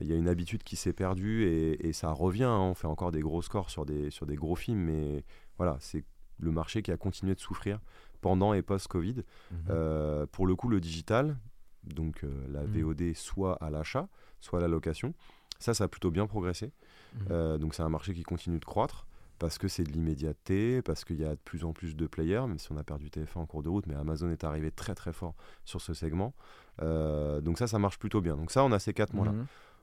[0.00, 2.44] Il y a une habitude qui s'est perdue et, ça revient.
[2.44, 2.58] Hein.
[2.58, 5.24] On fait encore des gros scores sur des, sur des gros films, mais
[5.58, 6.04] voilà, c'est
[6.38, 7.80] le marché qui a continué de souffrir
[8.20, 9.16] pendant et post-Covid.
[9.50, 9.58] Mhm.
[9.70, 11.36] Euh, pour le coup, le digital,
[11.84, 12.82] donc la mhm.
[12.82, 14.08] VOD, soit à l'achat,
[14.40, 15.14] soit à la location,
[15.60, 16.72] ça, ça a plutôt bien progressé.
[17.14, 17.26] Mhm.
[17.30, 19.06] Euh, donc c'est un marché qui continue de croître
[19.38, 22.46] parce que c'est de l'immédiateté, parce qu'il y a de plus en plus de players,
[22.46, 24.94] même si on a perdu TF1 en cours de route, mais Amazon est arrivé très
[24.94, 26.34] très fort sur ce segment.
[26.82, 28.36] Euh, donc ça, ça marche plutôt bien.
[28.36, 29.32] Donc ça, on a ces quatre mois-là.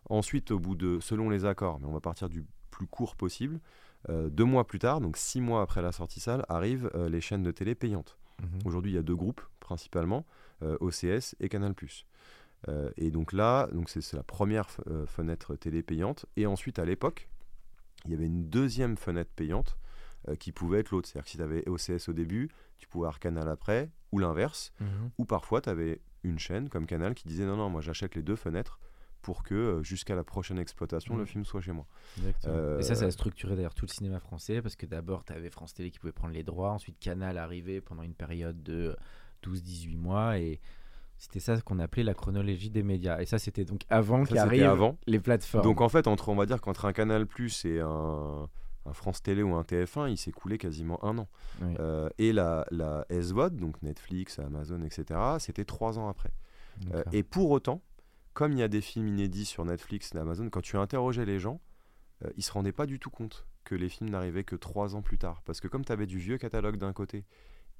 [0.09, 3.59] Ensuite, au bout de, selon les accords, mais on va partir du plus court possible,
[4.09, 7.43] euh, deux mois plus tard, donc six mois après la sortie salle, arrivent les chaînes
[7.43, 8.17] de télé payantes.
[8.41, 8.59] Mhm.
[8.65, 10.25] Aujourd'hui, il y a deux groupes principalement,
[10.61, 11.73] OCS et Canal+.
[12.67, 16.25] Euh, et donc là, donc c'est la première euh, fenêtre télé payante.
[16.35, 17.29] Et ensuite, à l'époque,
[18.05, 19.77] il y avait une deuxième fenêtre payante
[20.27, 21.07] euh, qui pouvait être l'autre.
[21.07, 24.73] C'est-à-dire que si tu avais OCS au début, tu pouvais avoir Canal après, ou l'inverse.
[24.79, 25.11] Mhm.
[25.17, 28.23] Ou parfois, tu avais une chaîne comme Canal qui disait non, non, moi j'achète les
[28.23, 28.79] deux fenêtres
[29.21, 31.27] pour que jusqu'à la prochaine exploitation, le mhm.
[31.27, 31.85] film soit chez moi.
[32.25, 35.49] et ça, ça a structuré d'ailleurs tout le cinéma français, parce que d'abord, tu avais
[35.49, 38.95] France Télé qui pouvait prendre les droits, ensuite Canal arrivait pendant une période de
[39.43, 40.59] 12-18 mois, et
[41.17, 43.19] c'était ça qu'on appelait la chronologie des médias.
[43.19, 45.63] Et ça, c'était donc avant qu'arrivent les plateformes.
[45.63, 48.47] Donc en fait, entre, on va dire qu'entre un Canal Plus et un,
[48.93, 51.27] France Télé ou un TF1, il s'est coulé quasiment un an.
[51.61, 56.31] Euh, et la, la SVOD, donc Netflix, Amazon, etc., c'était trois ans après.
[56.93, 57.81] Euh, et pour autant,
[58.37, 61.39] comme il y a des films inédits sur Netflix et Amazon, quand tu interrogeais les
[61.39, 61.59] gens,
[62.23, 65.01] euh, ils se rendaient pas du tout compte que les films n'arrivaient que trois ans
[65.01, 65.41] plus tard.
[65.43, 67.25] Parce que comme tu avais du vieux catalogue d'un côté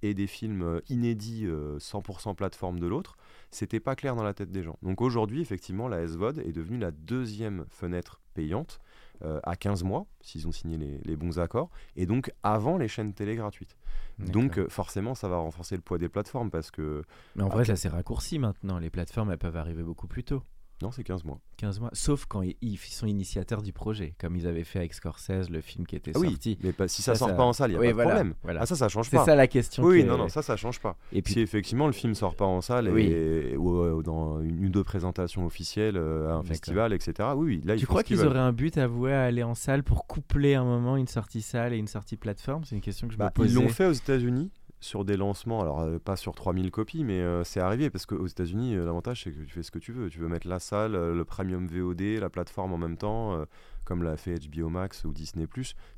[0.02, 3.18] et des films euh, inédits 100% euh, plateforme de l'autre,
[3.52, 4.80] c'était pas clair dans la tête des gens.
[4.82, 8.80] Donc aujourd'hui, effectivement, la SVOD est devenue la deuxième fenêtre payante
[9.24, 13.14] euh, à 15 mois, s'ils ont signé les, bons accords, et donc avant les chaînes
[13.14, 13.76] télé gratuites.
[14.20, 17.04] Donc forcément, ça va renforcer le poids des plateformes parce que...
[17.36, 18.80] Mais en vrai, ça s'est raccourci maintenant.
[18.80, 20.42] Les plateformes, elles peuvent arriver beaucoup plus tôt.
[20.82, 21.40] Non, c'est 15 mois.
[21.58, 25.50] 15 mois, sauf quand ils, sont initiateurs du projet, comme ils avaient fait avec Scorsese,
[25.50, 26.60] le film qui était ah sorti.
[26.64, 28.34] Oui, mais si ça, sort pas en salle, il n'y a pas de problème.
[28.48, 29.20] Ah, ça, ça change pas.
[29.20, 29.84] C'est ça la question.
[29.84, 30.96] Oui, non, non, ça, ça change pas.
[31.12, 31.34] Et puis...
[31.34, 35.46] Si effectivement le film sort pas en salle et, ou, dans une ou deux présentations
[35.46, 37.30] officielles euh, à un festival, etc.
[37.36, 40.56] Oui, là, Tu crois qu'ils auraient un but avoué à aller en salle pour coupler
[40.56, 42.64] un moment une sortie salle et une sortie plateforme?
[42.66, 43.50] C'est une question que je me bah, posais.
[43.50, 47.22] Ils l'ont fait aux États-Unis sur des lancements, alors euh, pas sur 3000 copies, mais
[47.22, 49.92] euh, c'est arrivé parce qu'aux États-Unis, euh, l'avantage c'est que tu fais ce que tu
[49.92, 50.10] veux.
[50.10, 53.46] Tu veux mettre la salle, le premium VOD, la plateforme en même temps,
[53.86, 55.48] comme l'a fait HBO Max ou Disney,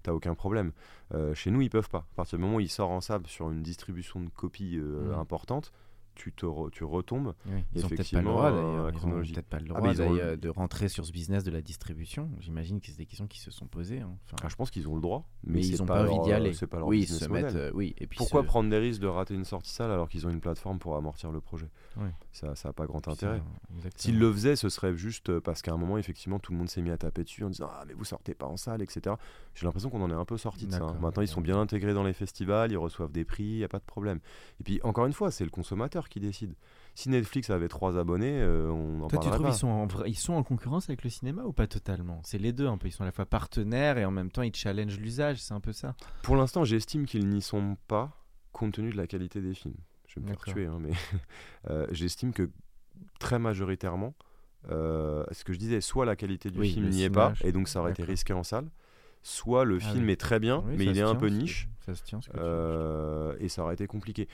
[0.03, 0.71] t'as aucun problème.
[1.33, 2.05] chez nous, ils peuvent pas.
[2.13, 5.13] À partir du moment où il sort en sable sur une distribution de copies mmh.
[5.13, 5.71] importante,
[6.19, 7.33] tu, te tu retombes.
[7.73, 8.89] Ils n'ont peut-être pas le droit d'ailleurs.
[8.89, 12.29] Ils n'ont peut-être pas le droit de rentrer sur ce business de la distribution.
[12.39, 14.01] J'imagine que c'est des questions qui se sont posées.
[14.01, 14.11] Hein.
[14.43, 16.53] Ah, je pense qu'ils ont le droit, mais, ils n'ont pas, envie d'y aller.
[16.53, 17.95] C'est pas leur oui, se mettent, oui.
[17.97, 20.41] Et puis Pourquoi prendre des risques de rater une sortie salle alors qu'ils ont une
[20.41, 21.69] plateforme pour amortir le projet?
[22.31, 23.41] Ça n'a pas grand intérêt.
[23.95, 26.81] S'ils le faisaient, ce serait juste parce qu'à un moment, effectivement, tout le monde s'est
[26.81, 29.15] mis à taper dessus en disant Ah, mais vous sortez pas en salle, etc.
[29.55, 30.83] J'ai l'impression qu'on en est un peu sorti de ça.
[30.83, 30.97] Hein.
[31.01, 33.67] Maintenant, ils sont bien intégrés dans les festivals, ils reçoivent des prix, il n'y a
[33.67, 34.19] pas de problème.
[34.59, 36.53] Et puis, encore une fois, c'est le consommateur qui décide.
[36.95, 40.17] Si Netflix avait trois abonnés, euh, on en Toi, tu trouves Ils sont, en, ils
[40.17, 42.19] sont en concurrence avec le cinéma ou pas totalement?
[42.25, 42.87] C'est les deux un peu.
[42.87, 45.61] Ils sont à la fois partenaires et en même temps ils challengent l'usage, c'est un
[45.61, 45.95] peu ça.
[46.23, 48.11] Pour l'instant, j'estime qu'ils n'y sont pas
[48.51, 49.77] compte tenu de la qualité des films.
[50.07, 50.91] Je vais me faire tuer, hein, mais
[51.69, 52.49] euh, j'estime que
[53.19, 54.15] très majoritairement,
[54.69, 57.67] euh, ce que je disais, soit la qualité du film n'y est pas, et donc
[57.69, 58.69] ça aurait été risqué en salle,
[59.21, 62.03] soit le ah film est très bien, mais il est un peu niche, ça se
[62.03, 64.27] tient, euh, et ça aurait été compliqué.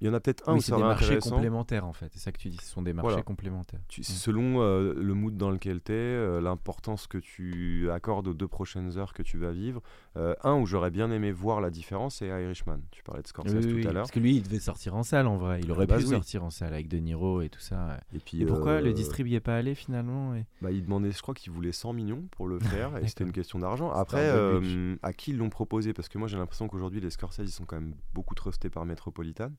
[0.00, 2.18] Il y en a peut-être un oui, où ça des marchés complémentaires en fait, c'est
[2.18, 3.80] ça que tu dis, ce sont des marchés complémentaires.
[3.88, 4.02] Tu.
[4.02, 8.48] Selon euh, le mood dans lequel tu es, euh, l'importance que tu accordes aux deux
[8.48, 9.80] prochaines heures que tu vas vivre.
[10.16, 12.80] Euh, un où j'aurais bien aimé voir la différence, c'est Irishman.
[12.90, 14.02] Tu parlais de Scorsese tout à l'heure.
[14.02, 16.50] Parce que lui, il devait sortir en salle en vrai, il aurait pu sortir en
[16.50, 17.98] salle avec De Niro et tout ça.
[18.14, 20.44] Et, puis, pourquoi le distribuait pas allé finalement et...
[20.60, 23.32] bah, Il demandait, je crois qu'il voulait 100 millions pour le faire, et c'était une
[23.32, 23.90] question d'argent.
[23.90, 24.30] Après,
[25.02, 25.92] à qui ils l'ont proposé?
[25.92, 28.84] Parce que moi j'ai l'impression qu'aujourd'hui les Scorsese ils sont quand même beaucoup trustés par
[28.84, 29.50] Metropolitan.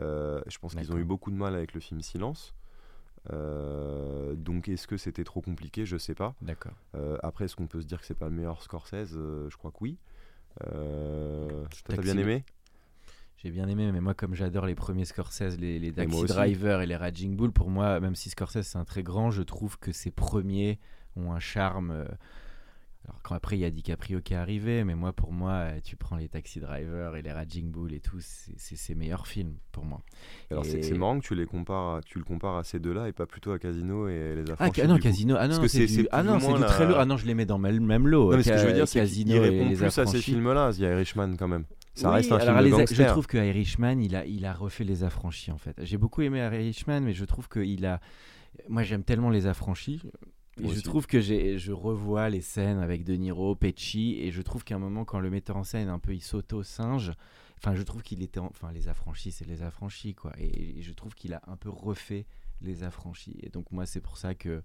[0.00, 2.54] Euh, je pense qu'ils ont eu beaucoup de mal avec le film Silence.
[3.32, 5.86] Euh, donc est-ce que c'était trop compliqué?
[5.86, 6.34] Je sais pas.
[6.40, 6.72] D'accord.
[6.94, 9.12] Euh, après, est-ce qu'on peut se dire que c'est pas le meilleur Scorsese?
[9.14, 9.98] Je crois que oui.
[10.60, 12.44] T'as bien aimé?
[13.36, 16.86] J'ai bien aimé, mais moi, comme j'adore les premiers Scorsese, les, les Taxi Driver et
[16.86, 19.90] les Raging Bull, pour moi, même si Scorsese c'est un très grand, je trouve que
[19.90, 20.78] ces premiers
[21.16, 22.06] ont un charme
[23.04, 25.80] alors quand après il y a DiCaprio qui est arrivé, mais moi pour moi, euh,
[25.82, 29.56] tu prends les Taxi Driver et les Raging Bull et tout, c'est ses meilleurs films
[29.72, 30.02] pour moi.
[30.50, 33.26] Alors c'est marrant que tu les compares, tu le compares à ces deux-là et pas
[33.26, 34.80] plutôt à Casino et les Affranchis.
[34.82, 36.98] Ah non, Casino, ah non, c'est du, ah non, du très lourd.
[36.98, 38.30] Ah non, je les mets dans le même lot.
[38.30, 40.70] Non, mais ce que je veux dire, c'est qu'il répond plus à ces films-là.
[40.74, 41.64] Il y a Irishman quand même.
[41.94, 43.06] Ça reste un film de gangster.
[43.06, 45.76] Je trouve que Irishman, il a, il a refait les affranchis en fait.
[45.82, 48.00] J'ai beaucoup aimé Irishman, mais je trouve qu'il a.
[48.68, 50.02] Moi, j'aime tellement les affranchis
[50.58, 54.76] je trouve que je revois les scènes avec De Niro, Pecci, et je trouve qu'à
[54.76, 57.12] un moment, quand le metteur en scène, un peu, il s'auto-singe,
[57.58, 58.40] enfin, je trouve qu'il était.
[58.40, 60.32] Enfin, les affranchis, c'est les affranchis, quoi.
[60.38, 62.26] et, je trouve qu'il a un peu refait
[62.60, 63.36] les affranchis.
[63.42, 64.62] Et donc, moi, c'est pour ça que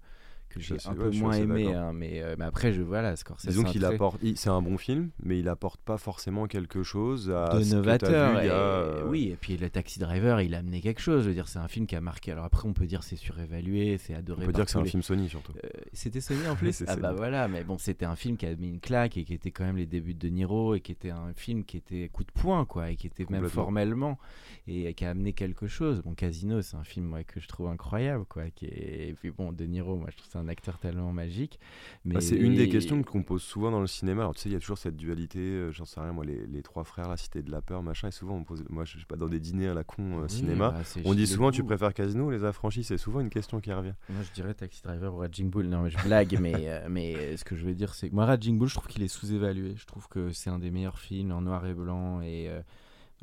[0.48, 3.48] que j'ai un peu moins aimé, hein, mais, euh, mais, après, je voilà, Scorsese.
[3.48, 7.58] Disons qu'il apporte, c'est un bon film, mais il apporte pas forcément quelque chose à
[7.58, 8.38] de novateur.
[8.42, 11.24] Euh, oui, et puis le Taxi Driver, il a amené quelque chose.
[11.24, 12.32] Je veux dire, c'est un film qui a marqué.
[12.32, 14.44] Alors après, on peut dire c'est surévalué, c'est adoré.
[14.44, 15.52] On peut dire que c'est un film Sony surtout.
[15.64, 16.84] Euh, c'était Sony en plus.
[16.86, 19.34] ah bah voilà, mais bon, c'était un film qui a mis une claque et qui
[19.34, 22.24] était quand même les débuts de Niro et qui était un film qui était coup
[22.24, 24.18] de poing quoi, et qui était même formellement
[24.66, 26.02] et qui a amené quelque chose.
[26.02, 28.50] Bon, Casino, c'est un film que je trouve incroyable quoi.
[28.50, 29.08] Qui est...
[29.08, 31.58] Et puis bon, De Niro, moi je trouve ça un acteur tellement magique.
[32.04, 34.22] Mais bah, c'est une des questions qu'on pose souvent dans le cinéma.
[34.22, 36.46] Alors tu sais, il y a toujours cette dualité, euh, j'en sais rien, moi, les,
[36.46, 38.08] les, trois frères, la cité de la peur, machin.
[38.08, 40.28] Et souvent, on pose, moi, je sais pas, dans des dîners à la con euh,
[40.28, 42.84] cinéma, bah, on dit souvent, tu préfères Casino ou les affranchis?
[42.84, 43.94] C'est souvent une question qui revient.
[44.08, 45.66] Moi, je dirais Taxi Driver ou Raging Bull.
[45.66, 48.26] Non, mais je blague, mais, euh, mais ce que je veux dire, c'est que moi,
[48.26, 49.74] Raging Bull, je trouve qu'il est sous-évalué.
[49.76, 52.50] Je trouve que c'est un des meilleurs films en noir et blanc et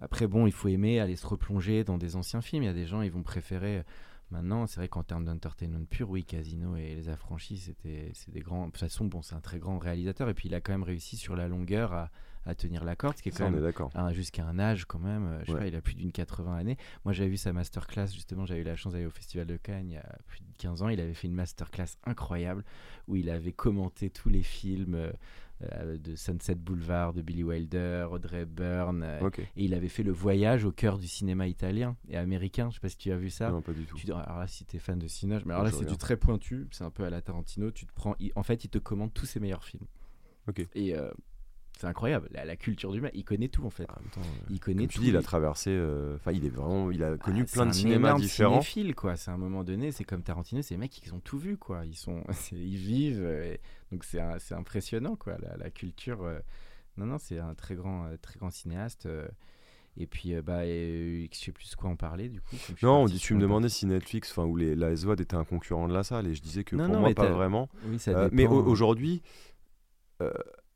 [0.01, 2.63] après, bon, il faut aimer aller se replonger dans des anciens films.
[2.63, 3.83] Il y a des gens, ils vont préférer.
[4.31, 8.41] Maintenant, c'est vrai qu'en termes d'entertainment pur, oui, Casino et Les Affranchis, c'était c'est des
[8.41, 8.67] grands.
[8.67, 10.29] De toute façon, bon, c'est un très grand réalisateur.
[10.29, 12.09] Et puis, il a quand même réussi sur la longueur à,
[12.45, 15.27] à tenir la corde, ce qui est quand même jusqu'à un âge quand même.
[15.27, 16.77] Euh, je sais pas, il a plus d'une 80 années.
[17.03, 18.45] Moi, j'avais vu sa masterclass justement.
[18.45, 20.83] J'avais eu la chance d'aller au Festival de Cannes il y a plus de 15
[20.83, 20.89] ans.
[20.89, 22.63] Il avait fait une masterclass incroyable
[23.07, 24.95] où il avait commenté tous les films.
[24.95, 25.11] Euh,
[25.63, 29.03] euh, de Sunset Boulevard de Billy Wilder, Audrey Byrne.
[29.03, 32.69] Euh, et il avait fait le voyage au cœur du cinéma italien et américain.
[32.69, 33.51] Je sais pas si tu as vu ça.
[33.51, 33.97] Non, pas du tout.
[34.11, 36.67] alors là, si tu es fan de cinéma, mais alors là, c'est du très pointu.
[36.71, 37.71] C'est un peu à la Tarantino.
[37.71, 39.85] Tu te prends, en fait, il te commande tous ses meilleurs films.
[40.49, 40.67] Ok.
[40.75, 41.09] Et euh,
[41.77, 43.85] c'est incroyable la, culture du mal il connaît tout en fait.
[43.89, 43.99] Ah,
[44.49, 47.43] il connaît tu dis il a traversé euh, enfin il est vraiment il a connu
[47.47, 48.61] ah, plein de cinémas différents.
[48.95, 49.15] quoi.
[49.15, 51.85] C'est un moment donné c'est comme Tarantino ces mecs ils ont tout vu quoi.
[51.85, 53.55] Ils sont ils vivent euh,
[53.91, 56.39] donc c'est c'est impressionnant quoi la, culture euh,
[56.97, 59.07] non non c'est un très grand très grand cinéaste
[59.97, 62.57] et puis, bah, je sais plus quoi en parler du coup.
[62.83, 65.93] Non, tu me demandais si Netflix, enfin, où les, la SVOD était un concurrent de
[65.93, 67.69] la salle, et je disais que pour moi, pas vraiment.
[67.85, 69.21] Oui, ça mais aujourd'hui,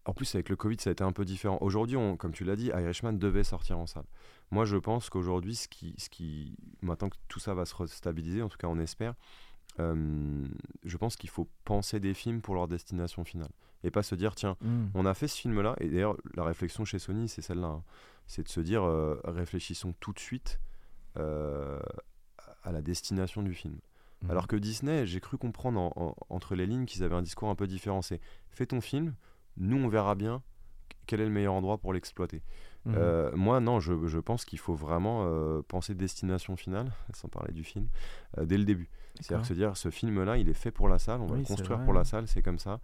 [0.05, 1.57] en plus, avec le Covid, ça a été un peu différent.
[1.61, 4.05] Aujourd'hui, comme tu l'as dit, Irishman devait sortir en salle.
[4.51, 8.41] Moi, je pense qu'aujourd'hui, ce qui, ce qui, maintenant que tout ça va se stabiliser,
[8.41, 9.13] en tout cas, on espère,
[9.79, 10.45] euh,
[10.83, 13.51] je pense qu'il faut penser des films pour leur destination finale.
[13.83, 14.87] Et pas se dire, tiens, hmm.
[14.93, 15.75] on a fait ce film-là.
[15.79, 17.67] Et d'ailleurs, la réflexion chez Sony, c'est celle-là.
[17.67, 17.83] Hein.
[18.25, 20.59] C'est de se dire, euh, réfléchissons tout de suite
[21.15, 23.77] à la destination du film.
[24.21, 24.31] Mhm.
[24.31, 27.49] Alors que Disney, j'ai cru comprendre en- en- entre les lignes qu'ils avaient un discours
[27.49, 28.01] un peu différent.
[28.01, 28.19] C'est
[28.49, 29.15] fais ton film,
[29.59, 30.41] nous on verra bien
[31.05, 32.41] quel est le meilleur endroit pour l'exploiter.
[32.85, 32.95] Mhm.
[32.97, 37.51] Euh, moi, non, je, je pense qu'il faut vraiment euh, penser destination finale, sans parler
[37.51, 37.87] du film,
[38.37, 38.89] euh, dès le début.
[39.15, 39.45] C'est-à-dire D'accord.
[39.45, 41.93] se dire, ce film-là, il est fait pour la salle, on va le construire pour
[41.93, 42.79] la salle, c'est comme ça.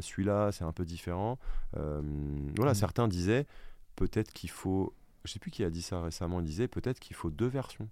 [0.00, 1.38] Celui-là, c'est un peu différent.
[1.74, 2.74] Voilà, Mm.
[2.74, 3.46] certains disaient,
[3.96, 4.94] peut-être qu'il faut...
[5.24, 7.88] Je sais plus qui a dit ça récemment, il disait peut-être qu'il faut deux versions.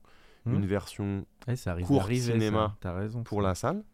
[0.47, 0.55] Mhm.
[0.55, 2.77] Une version ça arrive court cinéma ça.
[2.81, 3.23] T'as raison.
[3.25, 3.49] pour ça.
[3.49, 3.85] la salle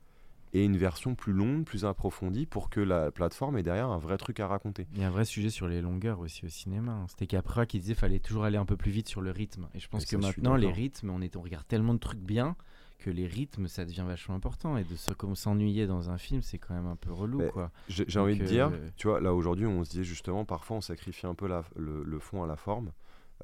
[0.53, 4.17] et une version plus longue, plus approfondie pour que la plateforme ait derrière un vrai
[4.19, 4.87] truc à raconter.
[4.95, 6.93] Il y a un vrai sujet sur les longueurs aussi au cinéma.
[6.93, 7.07] hein.
[7.09, 9.69] C'était Capra qui disait qu'il fallait toujours aller un peu plus vite sur le rythme.
[9.75, 12.21] Et je pense Et que maintenant, les rythmes, on, est, on regarde tellement de trucs
[12.21, 12.57] bien
[12.99, 14.77] que les rythmes, ça devient vachement important.
[14.77, 14.97] Et de
[15.35, 17.39] s'ennuyer dans un film, c'est quand même un peu relou.
[17.39, 17.71] Mais quoi.
[17.89, 20.79] J'ai j'ai envie de dire, euh, tu vois, là aujourd'hui, on se disait justement, parfois
[20.79, 22.91] on sacrifie un peu la- le, le fond à la forme.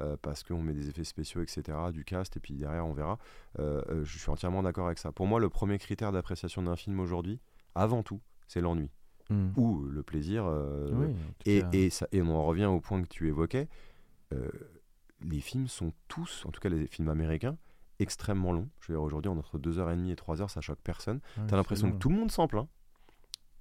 [0.01, 3.19] Euh, parce qu'on met des effets spéciaux, etc., du cast, et puis derrière on verra.
[3.59, 5.13] Euh, euh, je suis entièrement d'accord avec ça.
[5.13, 7.41] Pour moi, le premier critère d'appréciation d'un film aujourd'hui,
[7.75, 8.91] avant tout, c'est l'ennui
[9.31, 9.53] Hmm.
[9.57, 10.45] ou le plaisir.
[10.93, 11.07] Oui,
[11.47, 11.69] et, cas.
[11.73, 13.69] et, ça, et on en revient au point que tu évoquais.
[15.23, 17.57] les films sont tous, en tout cas les films américains,
[18.01, 18.69] extrêmement longs.
[18.81, 21.21] Je veux dire, aujourd'hui, entre 2h30 et 3h, ça choque personne.
[21.39, 22.69] Ouais, T'as l'impression que tout le monde s'en plaint.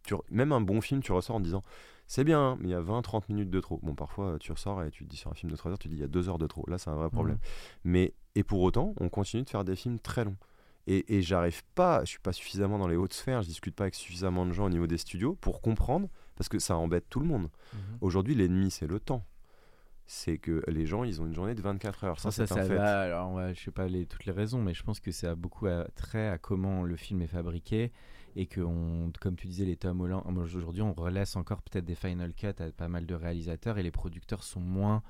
[0.04, 1.64] Tu même un bon film, tu ressors en disant
[2.08, 3.80] c'est bien, hein, mais il y a 20-30 minutes de trop.
[3.84, 5.88] Bon, parfois, tu ressors et tu te dis sur un film de 3 heures, tu
[5.88, 6.64] te dis il y a 2 heures de trop.
[6.68, 7.36] Là, c'est un vrai problème.
[7.38, 7.42] Mhm.
[7.86, 10.38] Mais, et pour autant, on continue de faire des films très longs.
[10.86, 13.86] Et, et j'arrive pas, je suis pas suffisamment dans les hautes sphères, je discute pas
[13.86, 17.20] avec suffisamment de gens au niveau des studios pour comprendre, parce que ça embête tout
[17.22, 17.50] le monde.
[17.74, 17.80] Mhm.
[18.02, 19.26] Aujourd'hui, l'ennemi, c'est le temps.
[20.06, 22.20] C'est que les gens, ils ont une journée de 24 heures.
[22.20, 22.76] Ça, ça, c'est ça un fait.
[22.76, 23.00] va.
[23.04, 25.36] Alors, ouais, je sais pas les, toutes les raisons, mais je pense que ça a
[25.36, 27.92] beaucoup à- trait à comment le film est fabriqué
[28.36, 31.96] et que, on, comme tu disais, les Tom Holland, aujourd'hui, on relaisse encore peut-être des
[31.96, 35.04] final cuts à pas mal de réalisateurs et les producteurs sont moins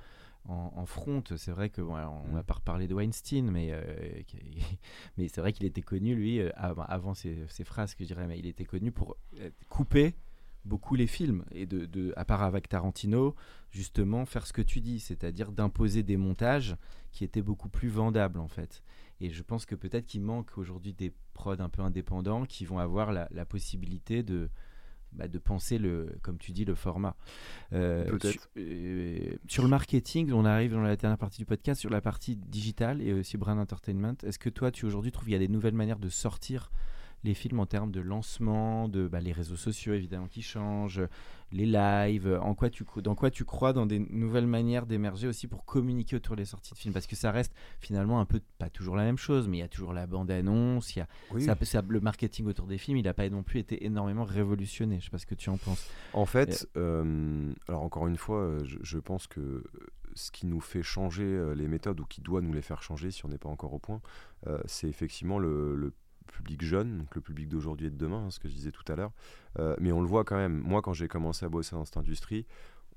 [0.47, 1.23] en, en front.
[1.37, 2.35] C'est vrai que, bon, alors, on Mm.
[2.35, 3.81] va pas reparler de Weinstein, mais, euh,
[5.17, 8.07] mais c'est vrai qu'il était connu, lui, euh, avant, avant ses, ses phrases, que je
[8.07, 10.15] dirais, mais il était connu pour euh, couper
[10.65, 13.35] beaucoup les films et de, de à part avec Tarantino
[13.69, 16.77] justement faire ce que tu dis c'est-à-dire d'imposer des montages
[17.11, 18.81] qui étaient beaucoup plus vendables en fait
[19.23, 22.77] et je pense que peut-être qu'il manque aujourd'hui des prods un peu indépendants qui vont
[22.79, 24.49] avoir la, la possibilité de
[25.13, 27.15] bah, de penser le comme tu dis le format
[27.71, 28.31] Euh, Peut-être.
[28.31, 32.01] sur, euh, sur le marketing on arrive dans la dernière partie du podcast sur la
[32.01, 35.39] partie digitale et aussi brand entertainment est-ce que toi tu aujourd'hui trouves qu'il y a
[35.39, 36.71] des nouvelles manières de sortir
[37.23, 41.01] les films en termes de lancement, de bah, les réseaux sociaux évidemment qui changent,
[41.51, 45.47] les lives, en quoi tu, dans quoi tu crois dans des nouvelles manières d'émerger aussi
[45.47, 46.93] pour communiquer autour des sorties de films?
[46.93, 49.63] Parce que ça reste finalement un peu, pas toujours la même chose, mais il y
[49.63, 51.43] a toujours la bande-annonce, il y a, Oui.
[51.43, 54.99] ça, ça- le marketing autour des films, il n'a pas non plus été énormément révolutionné.
[54.99, 55.89] Je sais pas ce que tu en penses.
[56.13, 59.63] En fait, euh, alors encore une fois, euh, je, je pense que euh,
[60.15, 63.11] ce qui nous fait changer euh, les méthodes ou qui doit nous les faire changer
[63.11, 64.01] si on n'est pas encore au point,
[64.47, 65.93] euh, c'est effectivement le, le
[66.23, 68.83] public jeune, donc le public d'aujourd'hui et de demain, hein, ce que je disais tout
[68.91, 69.11] à l'heure.
[69.59, 70.59] Euh, mais on le voit quand même.
[70.59, 72.45] Moi, quand j'ai commencé à bosser dans cette industrie,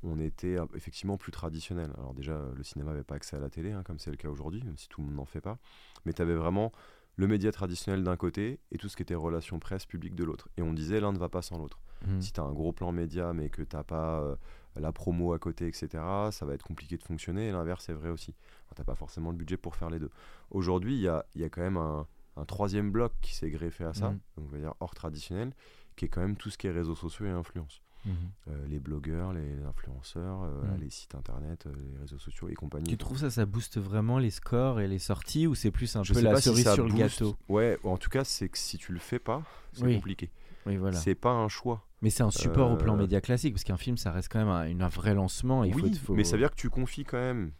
[0.02, 1.90] on était euh, effectivement plus traditionnel.
[1.96, 4.28] Alors déjà, le cinéma n'avait pas accès à la télé, hein, comme c'est le cas
[4.28, 5.58] aujourd'hui, même si tout le monde n'en fait pas.
[6.04, 6.72] Mais tu avais vraiment
[7.16, 10.48] le média traditionnel d'un côté et tout ce qui était relations presse publique de l'autre.
[10.56, 11.80] Et on disait l'un ne va pas sans l'autre.
[12.06, 12.20] Mhm.
[12.20, 14.36] Si tu as un gros plan média mais que tu n'as pas euh,
[14.76, 15.88] la promo à côté, etc.,
[16.30, 17.48] ça va être compliqué de fonctionner.
[17.48, 18.34] Et l'inverse est vrai aussi.
[18.74, 20.10] tu n'as pas forcément le budget pour faire les deux.
[20.50, 22.06] Aujourd'hui, il y a, il y a quand même un,
[22.36, 24.18] un troisième bloc qui s'est greffé à ça, Mhm.
[24.36, 25.52] donc on va dire hors traditionnel,
[25.96, 27.80] qui est quand même tout ce qui est réseaux sociaux et influence.
[28.04, 28.12] Mhm.
[28.48, 30.80] Euh, les blogueurs, les influenceurs, euh, Mhm.
[30.80, 32.86] les sites internet, euh, les réseaux sociaux et compagnie.
[32.88, 36.04] Tu trouves ça, ça booste vraiment les scores et les sorties ou c'est plus un
[36.04, 37.36] Je peu la si cerise sur le gâteau?
[37.48, 39.94] Ouais, en tout cas, c'est que si tu le fais pas, c'est Oui.
[39.96, 40.30] compliqué.
[40.66, 40.98] Oui, voilà.
[40.98, 41.84] C'est pas un choix.
[42.02, 44.48] Mais c'est un support au plan média classique parce qu'un film, ça reste quand même
[44.80, 45.64] un, un vrai lancement.
[45.64, 47.52] et oui, faut, faut- mais ça veut dire que tu confies quand même.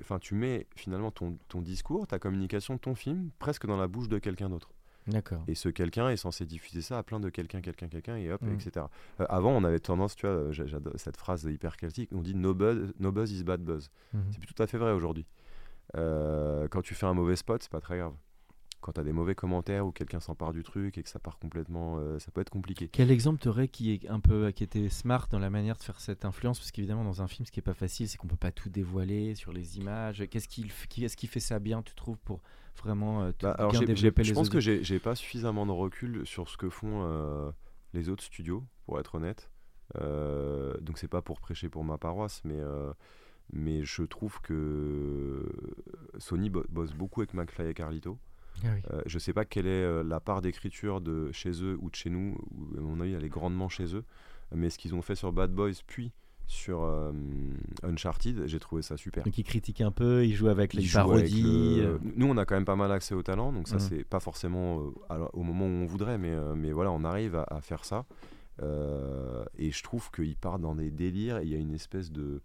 [0.00, 4.08] Enfin, tu mets finalement ton, ton discours, ta communication, ton film, presque dans la bouche
[4.08, 4.72] de quelqu'un d'autre.
[5.06, 5.42] D'accord.
[5.48, 8.42] Et ce quelqu'un est censé diffuser ça à plein de quelqu'un, quelqu'un, quelqu'un, et hop,
[8.52, 8.86] etc.
[9.20, 12.20] Euh, avant, on avait tendance, tu vois, euh, j'a- j'adore cette phrase hyper celtique, on
[12.20, 13.90] dit no buzz, no buzz is bad buzz.
[14.12, 14.22] Mhm.
[14.30, 15.24] C'est plus tout à fait vrai aujourd'hui.
[15.96, 18.12] Euh, quand tu fais un mauvais spot, c'est pas très grave.
[18.80, 21.38] Quand tu as des mauvais commentaires ou quelqu'un s'empare du truc et que ça part
[21.38, 22.88] complètement, euh, ça peut être compliqué.
[22.88, 26.00] Quel exemple t'aurais qui est un peu qui était smart dans la manière de faire
[26.00, 26.58] cette influence?
[26.58, 28.70] Parce qu'évidemment dans un film, ce qui est pas facile, c'est qu'on peut pas tout
[28.70, 30.24] dévoiler sur les images.
[30.30, 32.40] Qu'est-ce qui, fait ça bien, tu trouves, pour
[32.82, 33.80] vraiment euh, te- Bah, alors bien
[34.24, 37.50] je pense que audiences j'ai pas suffisamment de recul sur ce que font euh,
[37.92, 39.50] les autres studios, pour être honnête.
[39.96, 42.60] Euh, donc c'est pas pour prêcher pour ma paroisse, mais,
[43.52, 45.46] mais je trouve que
[46.18, 48.18] Sony bo- bosse beaucoup avec McFly et Carlito.
[48.64, 48.80] Ah oui.
[48.92, 51.94] Euh, je sais pas quelle est euh, la part d'écriture de chez eux ou de
[51.96, 54.04] chez nous, ou, à mon avis elle est grandement chez eux,
[54.54, 56.12] mais ce qu'ils ont fait sur Bad Boys puis
[56.46, 57.12] sur euh,
[57.84, 59.22] Uncharted, j'ai trouvé ça super.
[59.22, 61.76] Donc il critique un peu, il joue avec les avec parodies.
[61.80, 63.80] le- Nous, on a quand même pas mal accès au talent, donc ça, Mhm.
[63.80, 67.36] c'est pas forcément euh, au moment où on voudrait, mais, euh, mais voilà, on arrive
[67.36, 68.04] à, à faire ça.
[69.58, 72.42] Et je trouve qu'il part dans des délires il y a une espèce de.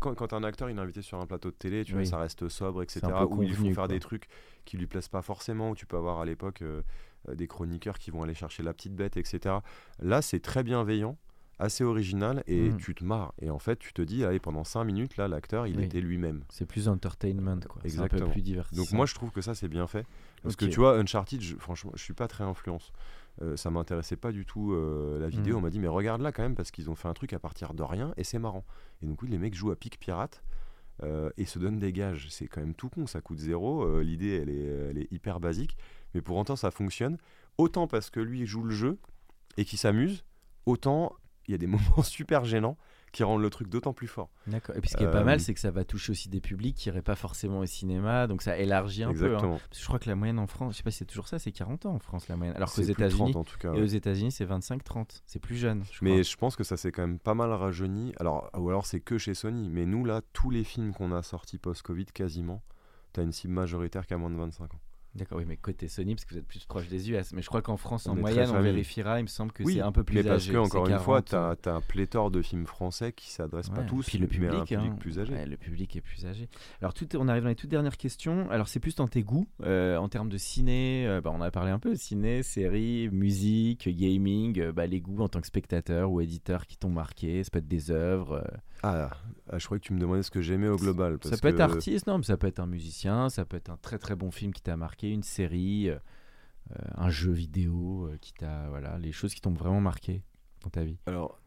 [0.00, 2.48] Quand, un acteur il est invité sur un plateau de télé, tu vois, ça reste
[2.48, 3.00] sobre, etc.
[3.06, 3.88] Où il faut convenu, faire quoi.
[3.88, 4.26] des trucs
[4.64, 5.70] qui lui plaisent pas forcément.
[5.70, 6.82] Où tu peux avoir à l'époque euh,
[7.32, 9.56] des chroniqueurs qui vont aller chercher la petite bête, etc.
[10.00, 11.16] Là, c'est très bienveillant,
[11.60, 12.76] assez original et Mhm.
[12.78, 13.32] tu te marres.
[13.40, 15.84] Et en fait, tu te dis, allez, pendant 5 minutes, là, l'acteur, il Oui.
[15.84, 16.42] était lui-même.
[16.50, 17.80] C'est plus entertainment, quoi.
[17.84, 18.30] C'est un peu Exactement.
[18.30, 18.82] plus divertissant.
[18.82, 20.06] Donc moi je trouve que ça c'est bien fait.
[20.42, 22.92] Parce que tu vois, Uncharted, je- franchement, je suis pas très influence.
[23.42, 25.54] Euh, ça m'intéressait pas du tout euh, la vidéo.
[25.54, 25.58] Mhm.
[25.58, 27.38] On m'a dit mais regarde là quand même parce qu'ils ont fait un truc à
[27.38, 28.64] partir de rien et c'est marrant.
[29.02, 30.42] Et donc oui les mecs jouent à pic pirate
[31.02, 32.28] euh, et se donnent des gages.
[32.30, 34.00] C'est quand même tout con, ça coûte zéro.
[34.00, 35.76] L'idée elle est, elle est hyper basique,
[36.14, 37.16] mais pour autant ça fonctionne.
[37.58, 38.98] Autant parce que lui joue le jeu
[39.56, 40.24] et qu'il s'amuse,
[40.66, 41.14] autant
[41.46, 42.76] il y a des moments super gênants
[43.12, 44.30] qui rendent le truc d'autant plus fort.
[44.46, 44.76] D'accord.
[44.76, 46.40] Et puis ce qui est pas mal, Euh, c'est que ça va toucher aussi des
[46.40, 49.24] publics qui n'iraient pas forcément au cinéma, donc ça élargit un peu.
[49.24, 49.26] hein.
[49.26, 49.56] Exactement.
[49.58, 51.28] Parce que je crois que la moyenne en France, je sais pas si c'est toujours
[51.28, 52.56] ça, c'est 40 ans en France la moyenne.
[52.56, 53.72] Alors qu'aux C'est plus de 30 États-Unis, en tout cas.
[53.74, 55.22] et aux États-Unis c'est 25-30.
[55.26, 55.84] C'est plus jeune.
[55.92, 56.22] Je Mais crois.
[56.22, 58.12] je pense que ça s'est quand même pas mal rajeuni.
[58.20, 59.68] Alors, ou alors c'est que chez Sony.
[59.70, 62.62] Mais nous, là, tous les films qu'on a sortis post-Covid, quasiment,
[63.12, 64.80] t'as une cible majoritaire qui a moins de 25 ans.
[65.18, 67.32] D'accord, oui, mais côté Sony, parce que vous êtes plus proche des US.
[67.32, 69.18] Mais je crois qu'en France, On en moyenne, on vérifiera.
[69.18, 70.52] Il me semble que oui, c'est un peu plus mais parce âgé.
[70.52, 73.82] que, encore une fois, 40, t'as as un pléthore de films français qui s'adressent pas
[73.82, 74.96] tous, Puis le public, mais à un public hein.
[75.00, 75.32] plus âgé.
[75.34, 76.48] Ouais, le public est plus âgé.
[76.80, 78.50] Alors, tout, on arrive dans les toutes dernières questions.
[78.50, 79.48] Alors, c'est plus dans tes goûts.
[79.64, 83.88] euh, en termes de ciné, euh, bah, on a parlé un peu ciné, séries, musique,
[83.88, 87.42] gaming, euh, bah, les goûts en tant que spectateur ou éditeur qui t'ont marqué.
[87.44, 88.44] Ça peut être des œuvres.
[88.82, 89.10] Ah,
[89.50, 91.18] ah, je croyais que tu me demandais ce que j'aimais au global.
[91.22, 93.70] ça peut être que- artiste, non, mais ça peut être un musicien, ça peut être
[93.70, 95.98] un très très bon film qui t'a marqué, une série, euh,
[96.72, 98.68] euh, un jeu vidéo euh, qui t'a.
[98.68, 100.22] Voilà, les choses qui t'ont vraiment marqué
[100.62, 100.98] dans ta vie.
[101.06, 101.40] Alors,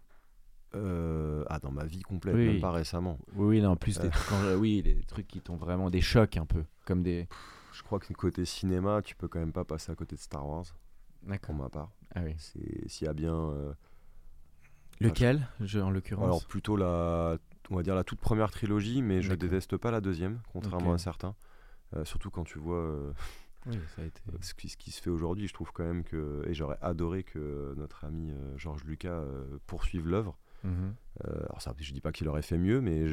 [0.75, 2.47] euh, ah, dans ma vie complète, Oui.
[2.47, 3.17] même pas récemment.
[3.35, 5.89] Oui, oui, non, en plus, des trucs, oui, des trucs qui t'ont vraiment.
[5.89, 6.63] des chocs un peu.
[6.85, 7.27] Comme des.
[7.73, 10.45] Je crois que côté cinéma, tu peux quand même pas passer à côté de Star
[10.47, 10.65] Wars,
[11.21, 11.55] pour D'accord.
[11.55, 11.91] ma part.
[12.13, 12.35] Ah oui.
[12.37, 13.53] S'il y a bien.
[15.01, 17.37] Lequel, je, en l'occurrence Alors plutôt la,
[17.69, 20.97] on va dire la toute première trilogie, mais je déteste pas la deuxième, contrairement à
[20.97, 21.35] certains.
[21.95, 23.11] Euh, surtout quand tu vois euh,
[23.65, 24.21] Oui, ça a été.
[24.41, 27.23] ce, qui, ce qui se fait aujourd'hui, je trouve quand même que, et j'aurais adoré
[27.23, 30.37] que notre ami euh, Georges Lucas euh, poursuive l'œuvre.
[30.63, 30.93] Mhm.
[31.23, 33.05] Alors ça, je dis pas qu'il aurait fait mieux, mais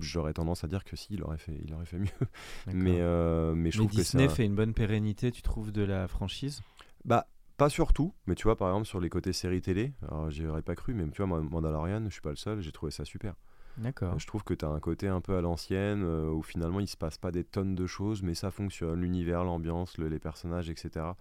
[0.00, 2.08] j'aurais tendance à dire que si, il aurait fait, il aurait fait mieux.
[2.66, 5.82] Mais, mais je Mais trouve que Disney ça, fait une bonne pérennité, tu trouves, de
[5.82, 6.60] la franchise?
[7.04, 7.28] Bah
[7.58, 10.46] pas sur tout, mais tu vois par exemple sur les côtés séries télé, alors j'y
[10.46, 12.90] aurais pas cru, mais tu vois Ma- Mandalorian, je suis pas le seul, j'ai trouvé
[12.90, 13.34] ça super.
[13.76, 14.18] D'accord.
[14.18, 16.88] Je trouve que tu as un côté un peu à l'ancienne euh, où finalement il
[16.88, 20.70] se passe pas des tonnes de choses, mais ça fonctionne, l'univers, l'ambiance, le- les personnages,
[20.70, 21.16] etc.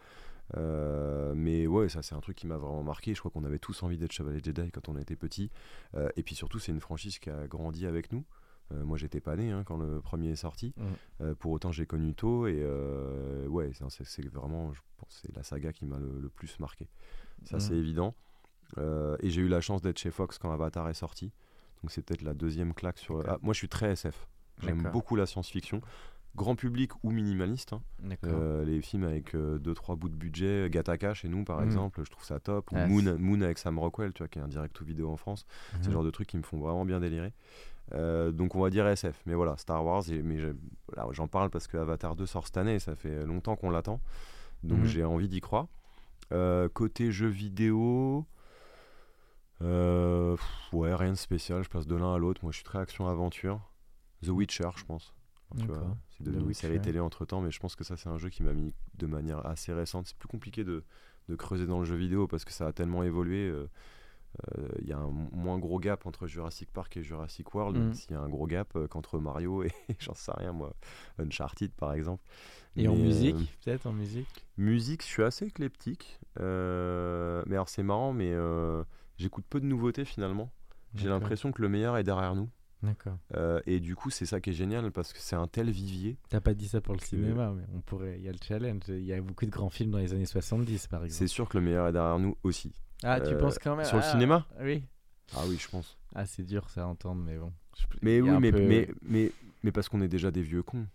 [0.56, 3.14] Euh, mais ouais, ça c'est un truc qui m'a vraiment marqué.
[3.14, 5.52] Je crois qu'on avait tous envie d'être Chevalier Jedi quand on était petit.
[5.96, 8.24] Euh, et puis surtout, c'est une franchise qui a grandi avec nous.
[8.74, 10.74] Euh, moi, j'étais pas né hein, quand le premier est sorti.
[10.78, 10.86] Mhm.
[11.22, 15.20] Euh, pour autant, j'ai connu tôt et euh, ouais, c'est- c'est c'est vraiment, je pense,
[15.22, 16.88] c'est la saga qui m'a le, le plus marqué.
[17.46, 17.62] Ça, Mhm.
[17.62, 18.14] c'est évident.
[18.78, 21.32] Euh, et j'ai eu la chance d'être chez Fox quand Avatar est sorti.
[21.82, 23.24] Donc c'est peut-être la deuxième claque sur.
[23.28, 24.28] Ah, moi, je suis très SF.
[24.62, 25.82] J'aime beaucoup la science-fiction.
[26.36, 27.74] Grand public ou minimaliste.
[27.74, 27.82] hein.
[28.26, 30.70] Euh, les films avec 2-3 bouts de budget.
[30.70, 31.66] Gattaca chez nous, par Mhm.
[31.66, 32.72] exemple, je trouve ça top.
[32.72, 34.86] Ou Ah, Moon, c'est- Moon avec Sam Rockwell, tu vois, qui est un direct ou
[34.86, 35.46] vidéo en France.
[35.72, 35.86] C'est Mhm.
[35.88, 37.34] le genre de trucs qui me font vraiment bien délirer.
[37.94, 39.22] Euh, donc on va dire SF.
[39.26, 40.04] Mais voilà, Star Wars.
[40.24, 40.38] mais
[41.12, 42.76] j'en parle parce que Avatar 2 sort cette année.
[42.76, 44.02] et Ça fait longtemps qu'on l'attend.
[44.64, 44.86] Donc Mhm.
[44.86, 45.68] j'ai envie d'y croire.
[46.34, 48.26] Euh, côté jeux vidéo.
[49.62, 51.64] euh, pff, ouais, rien de spécial.
[51.64, 52.42] Je passe de l'un à l'autre.
[52.44, 53.60] Moi, je suis très action-aventure.
[54.24, 55.14] The Witcher, je pense.
[55.58, 55.98] Tu vois, D'accord.
[56.10, 58.30] c'est devenu une série télé entre temps, mais je pense que ça, c'est un jeu
[58.30, 60.08] qui m'a mis de manière assez récente.
[60.08, 60.84] C'est plus compliqué de,
[61.30, 63.50] de creuser dans le jeu vidéo parce que ça a tellement évolué.
[64.58, 67.54] Euh, euh, Il y a un mo- moins gros gap entre Jurassic Park et Jurassic
[67.54, 70.52] World, même s'il y a un gros gap euh, qu'entre Mario et j'en sais rien,
[70.54, 70.74] moi,
[71.20, 72.24] Uncharted par exemple.
[72.76, 74.46] Et en Mais, euh, musique, peut-être en musique?
[74.58, 76.20] Musique, je suis assez éclectique.
[76.38, 78.34] mais alors, c'est marrant, mais
[79.18, 80.52] j'écoute peu de nouveautés finalement.
[80.96, 82.50] J'ai l'impression que le meilleur est derrière nous.
[82.84, 83.18] D'accord.
[83.36, 86.18] Euh, et du coup, c'est ça qui est génial parce que c'est un tel vivier.
[86.30, 88.18] T'as pas dit ça pour le cinéma, mais on pourrait.
[88.20, 88.84] Il y a le challenge.
[88.88, 91.18] Il y a beaucoup de grands films dans les années 70, par exemple.
[91.18, 92.74] C'est sûr que le meilleur est derrière nous aussi.
[93.04, 94.84] Ah, tu euh, penses quand même sur le Ah, cinéma Oui.
[95.36, 95.98] Ah oui, je pense.
[96.16, 97.52] Ah, c'est dur ça à entendre, mais bon.
[98.02, 99.32] Mais oui, mais, peu- mais, mais,
[99.64, 100.88] mais parce qu'on est déjà des vieux cons,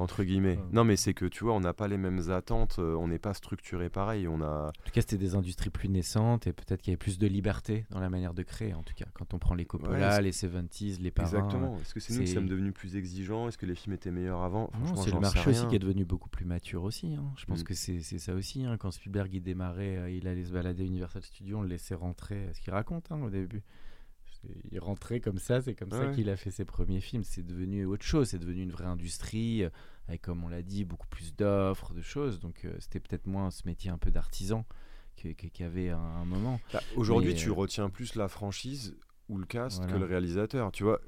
[0.00, 0.56] entre guillemets.
[0.56, 0.64] Ouais.
[0.72, 3.18] Non, mais c'est que tu vois, on n'a pas les mêmes attentes, euh, on n'est
[3.18, 4.26] pas structuré pareil.
[4.28, 4.68] On a...
[4.68, 7.26] En tout cas, c'était des industries plus naissantes et peut-être qu'il y avait plus de
[7.26, 9.06] liberté dans la manière de créer, en tout cas.
[9.14, 11.28] Quand on prend les Coppola, c'est- les 70s, les parrains.
[11.28, 11.78] Exactement.
[11.80, 13.48] Est-ce que c'est nous qui sommes devenus plus exigeants?
[13.48, 14.70] Est-ce que les films étaient meilleurs avant?
[14.72, 17.14] Non, Franchement, c'est le marché aussi qui est devenu beaucoup plus mature aussi.
[17.14, 17.32] hein.
[17.36, 17.64] Je pense Mm.
[17.64, 18.64] que c'est c'est ça aussi.
[18.64, 18.76] hein.
[18.78, 21.94] Quand Spielberg il démarrait, euh, il allait se balader à Universal Studios, on le laissait
[21.94, 22.48] rentrer.
[22.54, 23.62] Ce qu'il raconte hein, au début.
[24.72, 26.14] il rentrait comme ça, c'est comme ça Ouais.
[26.14, 27.24] qu'il a fait ses premiers films.
[27.24, 29.68] C'est devenu autre chose, c'est devenu une vraie industrie, euh,
[30.08, 32.40] avec, comme on l'a dit, beaucoup plus d'offres, de choses.
[32.40, 34.64] Donc euh, c'était peut-être moins ce métier un peu d'artisan
[35.16, 36.60] qu'il y avait à un moment.
[36.72, 38.96] Bah, Aujourd'hui, tu euh, retiens plus la franchise
[39.28, 39.92] ou le cast Voilà.
[39.92, 40.72] que le réalisateur.
[40.72, 40.98] Tu vois,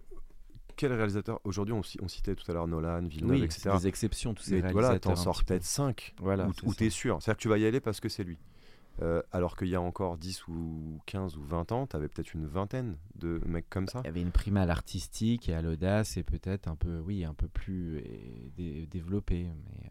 [0.77, 3.71] quel réalisateur Aujourd'hui, on, ci- on citait tout à l'heure Nolan, Villeneuve, Oui, etc.
[3.79, 5.15] des exceptions, tous ces Mais voilà, réalisateurs.
[5.15, 5.49] t'en un sors petit peu.
[5.55, 7.19] peut-être 5 Voilà, où, où t'es sûr.
[7.23, 8.39] C'est-à-dire que tu vas y aller parce que c'est lui.
[9.01, 12.47] Euh, alors qu'il y a encore 10 ou 15 ou 20 ans, t'avais peut-être une
[12.47, 14.01] vingtaine de mecs comme ça.
[14.05, 17.25] Il y avait une prime à l'artistique et à l'audace et peut-être un peu, oui,
[17.25, 18.03] un peu plus euh,
[18.57, 19.47] dé- développé.
[19.49, 19.91] Mais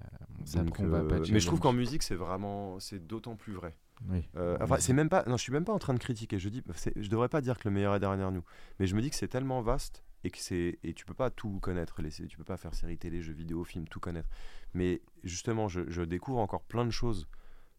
[0.60, 3.76] euh, Donc, euh, pas mais je trouve qu'en musique, c'est vraiment, c'est d'autant plus vrai.
[4.10, 4.28] Oui.
[4.36, 5.24] Euh, enfin, c'est même pas.
[5.28, 6.39] Non, je suis même pas en train de critiquer.
[6.39, 6.64] Je dis,
[6.95, 8.43] je devrais pas dire que le meilleur est derrière nous,
[8.80, 11.30] mais je me dis que c'est tellement vaste et que c'est et tu peux pas
[11.30, 12.02] tout connaître.
[12.02, 14.30] Les, tu peux pas faire séries télé, jeux vidéo, films, tout connaître.
[14.74, 17.28] Mais justement, je, je découvre encore plein de choses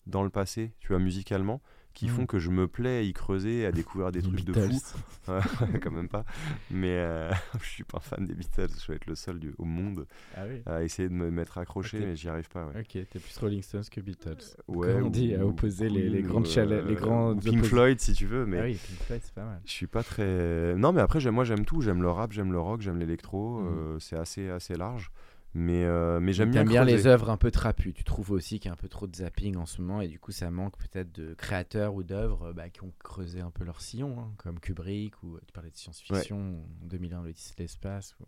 [0.06, 1.60] dans le passé, tu vois, musicalement,
[1.94, 2.08] qui Mm.
[2.08, 4.98] font que je me plais à y creuser, à découvrir des Les trucs de fou.
[5.82, 6.24] Quand même pas.
[6.70, 7.30] Mais euh,
[7.62, 8.70] je suis pas un fan des Beatles.
[8.80, 10.62] Je vais être le seul du- au monde Ah oui.
[10.64, 12.04] à essayer de me mettre accroché, Ok.
[12.06, 12.64] mais j'y arrive pas.
[12.66, 12.80] Ouais.
[12.80, 14.38] Ok, t'es plus Rolling Stones que Beatles.
[14.68, 17.38] Ouais, Comme on dit, à ou- opposer les- les grandes ou, chalets- les euh, grandes
[17.46, 19.60] ou Pink Floyd si tu veux, mais Ah oui, Pink Floyd, c'est pas mal.
[19.66, 20.74] je suis pas très.
[20.76, 21.82] Non, mais après, moi j'aime tout.
[21.82, 23.60] J'aime le rap, j'aime le rock, j'aime l'électro.
[23.60, 23.66] Mhm.
[23.68, 25.10] euh, c'est assez, assez large.
[25.54, 26.64] Mais, euh, mais j'aime bien.
[26.64, 27.92] Bien les œuvres un peu trapues.
[27.92, 30.08] Tu trouves aussi qu'il y a un peu trop de zapping en ce moment et
[30.08, 33.64] du coup ça manque peut-être de créateurs ou d'œuvres bah, qui ont creusé un peu
[33.64, 38.16] leur sillon, hein, comme Kubrick ou tu parlais de science-fiction, en 2001 l'Odyssée de l'espace
[38.20, 38.24] ou,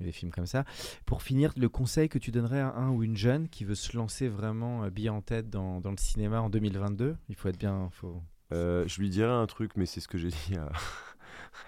[0.00, 0.64] ou des films comme ça.
[1.06, 3.96] Pour finir, le conseil que tu donnerais à un ou une jeune qui veut se
[3.96, 7.58] lancer vraiment euh, bille en tête dans, dans le cinéma en 2022, il faut être
[7.58, 8.22] bien, faut.
[8.52, 10.70] Euh, je lui dirais un truc, mais c'est ce que j'ai dit à,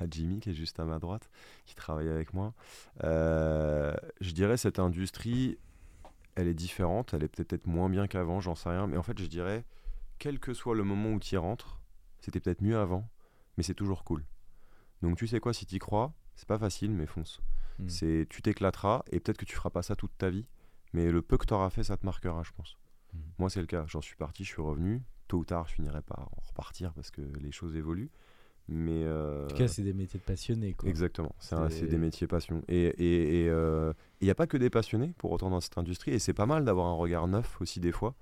[0.01, 1.31] à Jimmy, qui est juste à ma droite,
[1.67, 2.55] qui travaille avec moi.
[3.05, 5.59] Euh, je dirais cette industrie,
[6.35, 8.87] elle est différente, elle est peut-être moins bien qu'avant, j'en sais rien.
[8.87, 9.65] Mais en fait, je dirais,
[10.19, 11.81] quel que soit le moment où tu y rentres,
[12.21, 13.09] c'était peut-être mieux avant,
[13.57, 14.25] mais c'est toujours cool.
[15.03, 17.41] Donc tu sais quoi, si tu y crois, c'est pas facile, mais fonce.
[17.79, 17.89] Hmm.
[17.89, 20.47] C'est, tu t'éclateras, et peut-être que tu feras pas ça toute ta vie,
[20.93, 22.77] mais le peu que tu auras fait, ça te marquera, je pense.
[23.13, 23.19] Hmm.
[23.39, 23.85] Moi, c'est le cas.
[23.87, 25.03] J'en suis parti, je suis revenu.
[25.29, 28.11] Tôt ou tard, je finirai par en repartir parce que les choses évoluent.
[28.69, 30.75] Mais euh, En tout cas, c'est des métiers de passionnés.
[30.75, 30.89] Quoi.
[30.89, 32.63] exactement, c'est, des métiers passion.
[32.69, 35.61] Et il et, et, euh, il n'y a pas que des passionnés pour autant dans
[35.61, 36.13] cette industrie.
[36.13, 38.15] Et c'est pas mal d'avoir un regard neuf aussi des fois.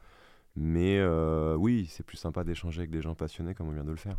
[0.61, 3.91] Mais euh, oui, c'est plus sympa d'échanger avec des gens passionnés comme on vient de
[3.91, 4.19] le faire.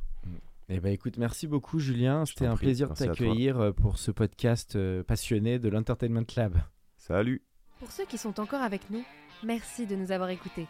[0.70, 2.26] Eh ben, écoute, merci beaucoup Julien.
[2.26, 2.68] C'était un prie.
[2.68, 6.62] plaisir de t'accueillir euh, pour ce podcast euh, passionné de l'Entertainment Lab.
[6.96, 7.42] Salut
[7.80, 9.04] Pour ceux qui sont encore avec nous,
[9.44, 10.68] merci de nous avoir écoutés.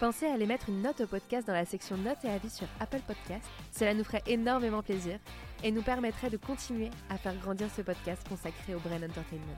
[0.00, 2.66] Pensez à aller mettre une note au podcast dans la section notes et avis sur
[2.80, 3.44] Apple Podcast.
[3.70, 5.18] Cela nous ferait énormément plaisir
[5.62, 9.56] et nous permettrait de continuer à faire grandir ce podcast consacré au Brain Entertainment.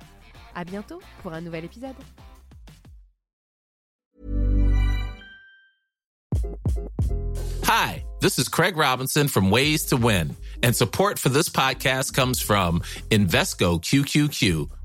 [0.55, 1.95] À bientôt pour un nouvel épisode.
[7.65, 12.41] Hi, this is Craig Robinson from Ways to Win, and support for this podcast comes
[12.41, 14.69] from Invesco QQQ,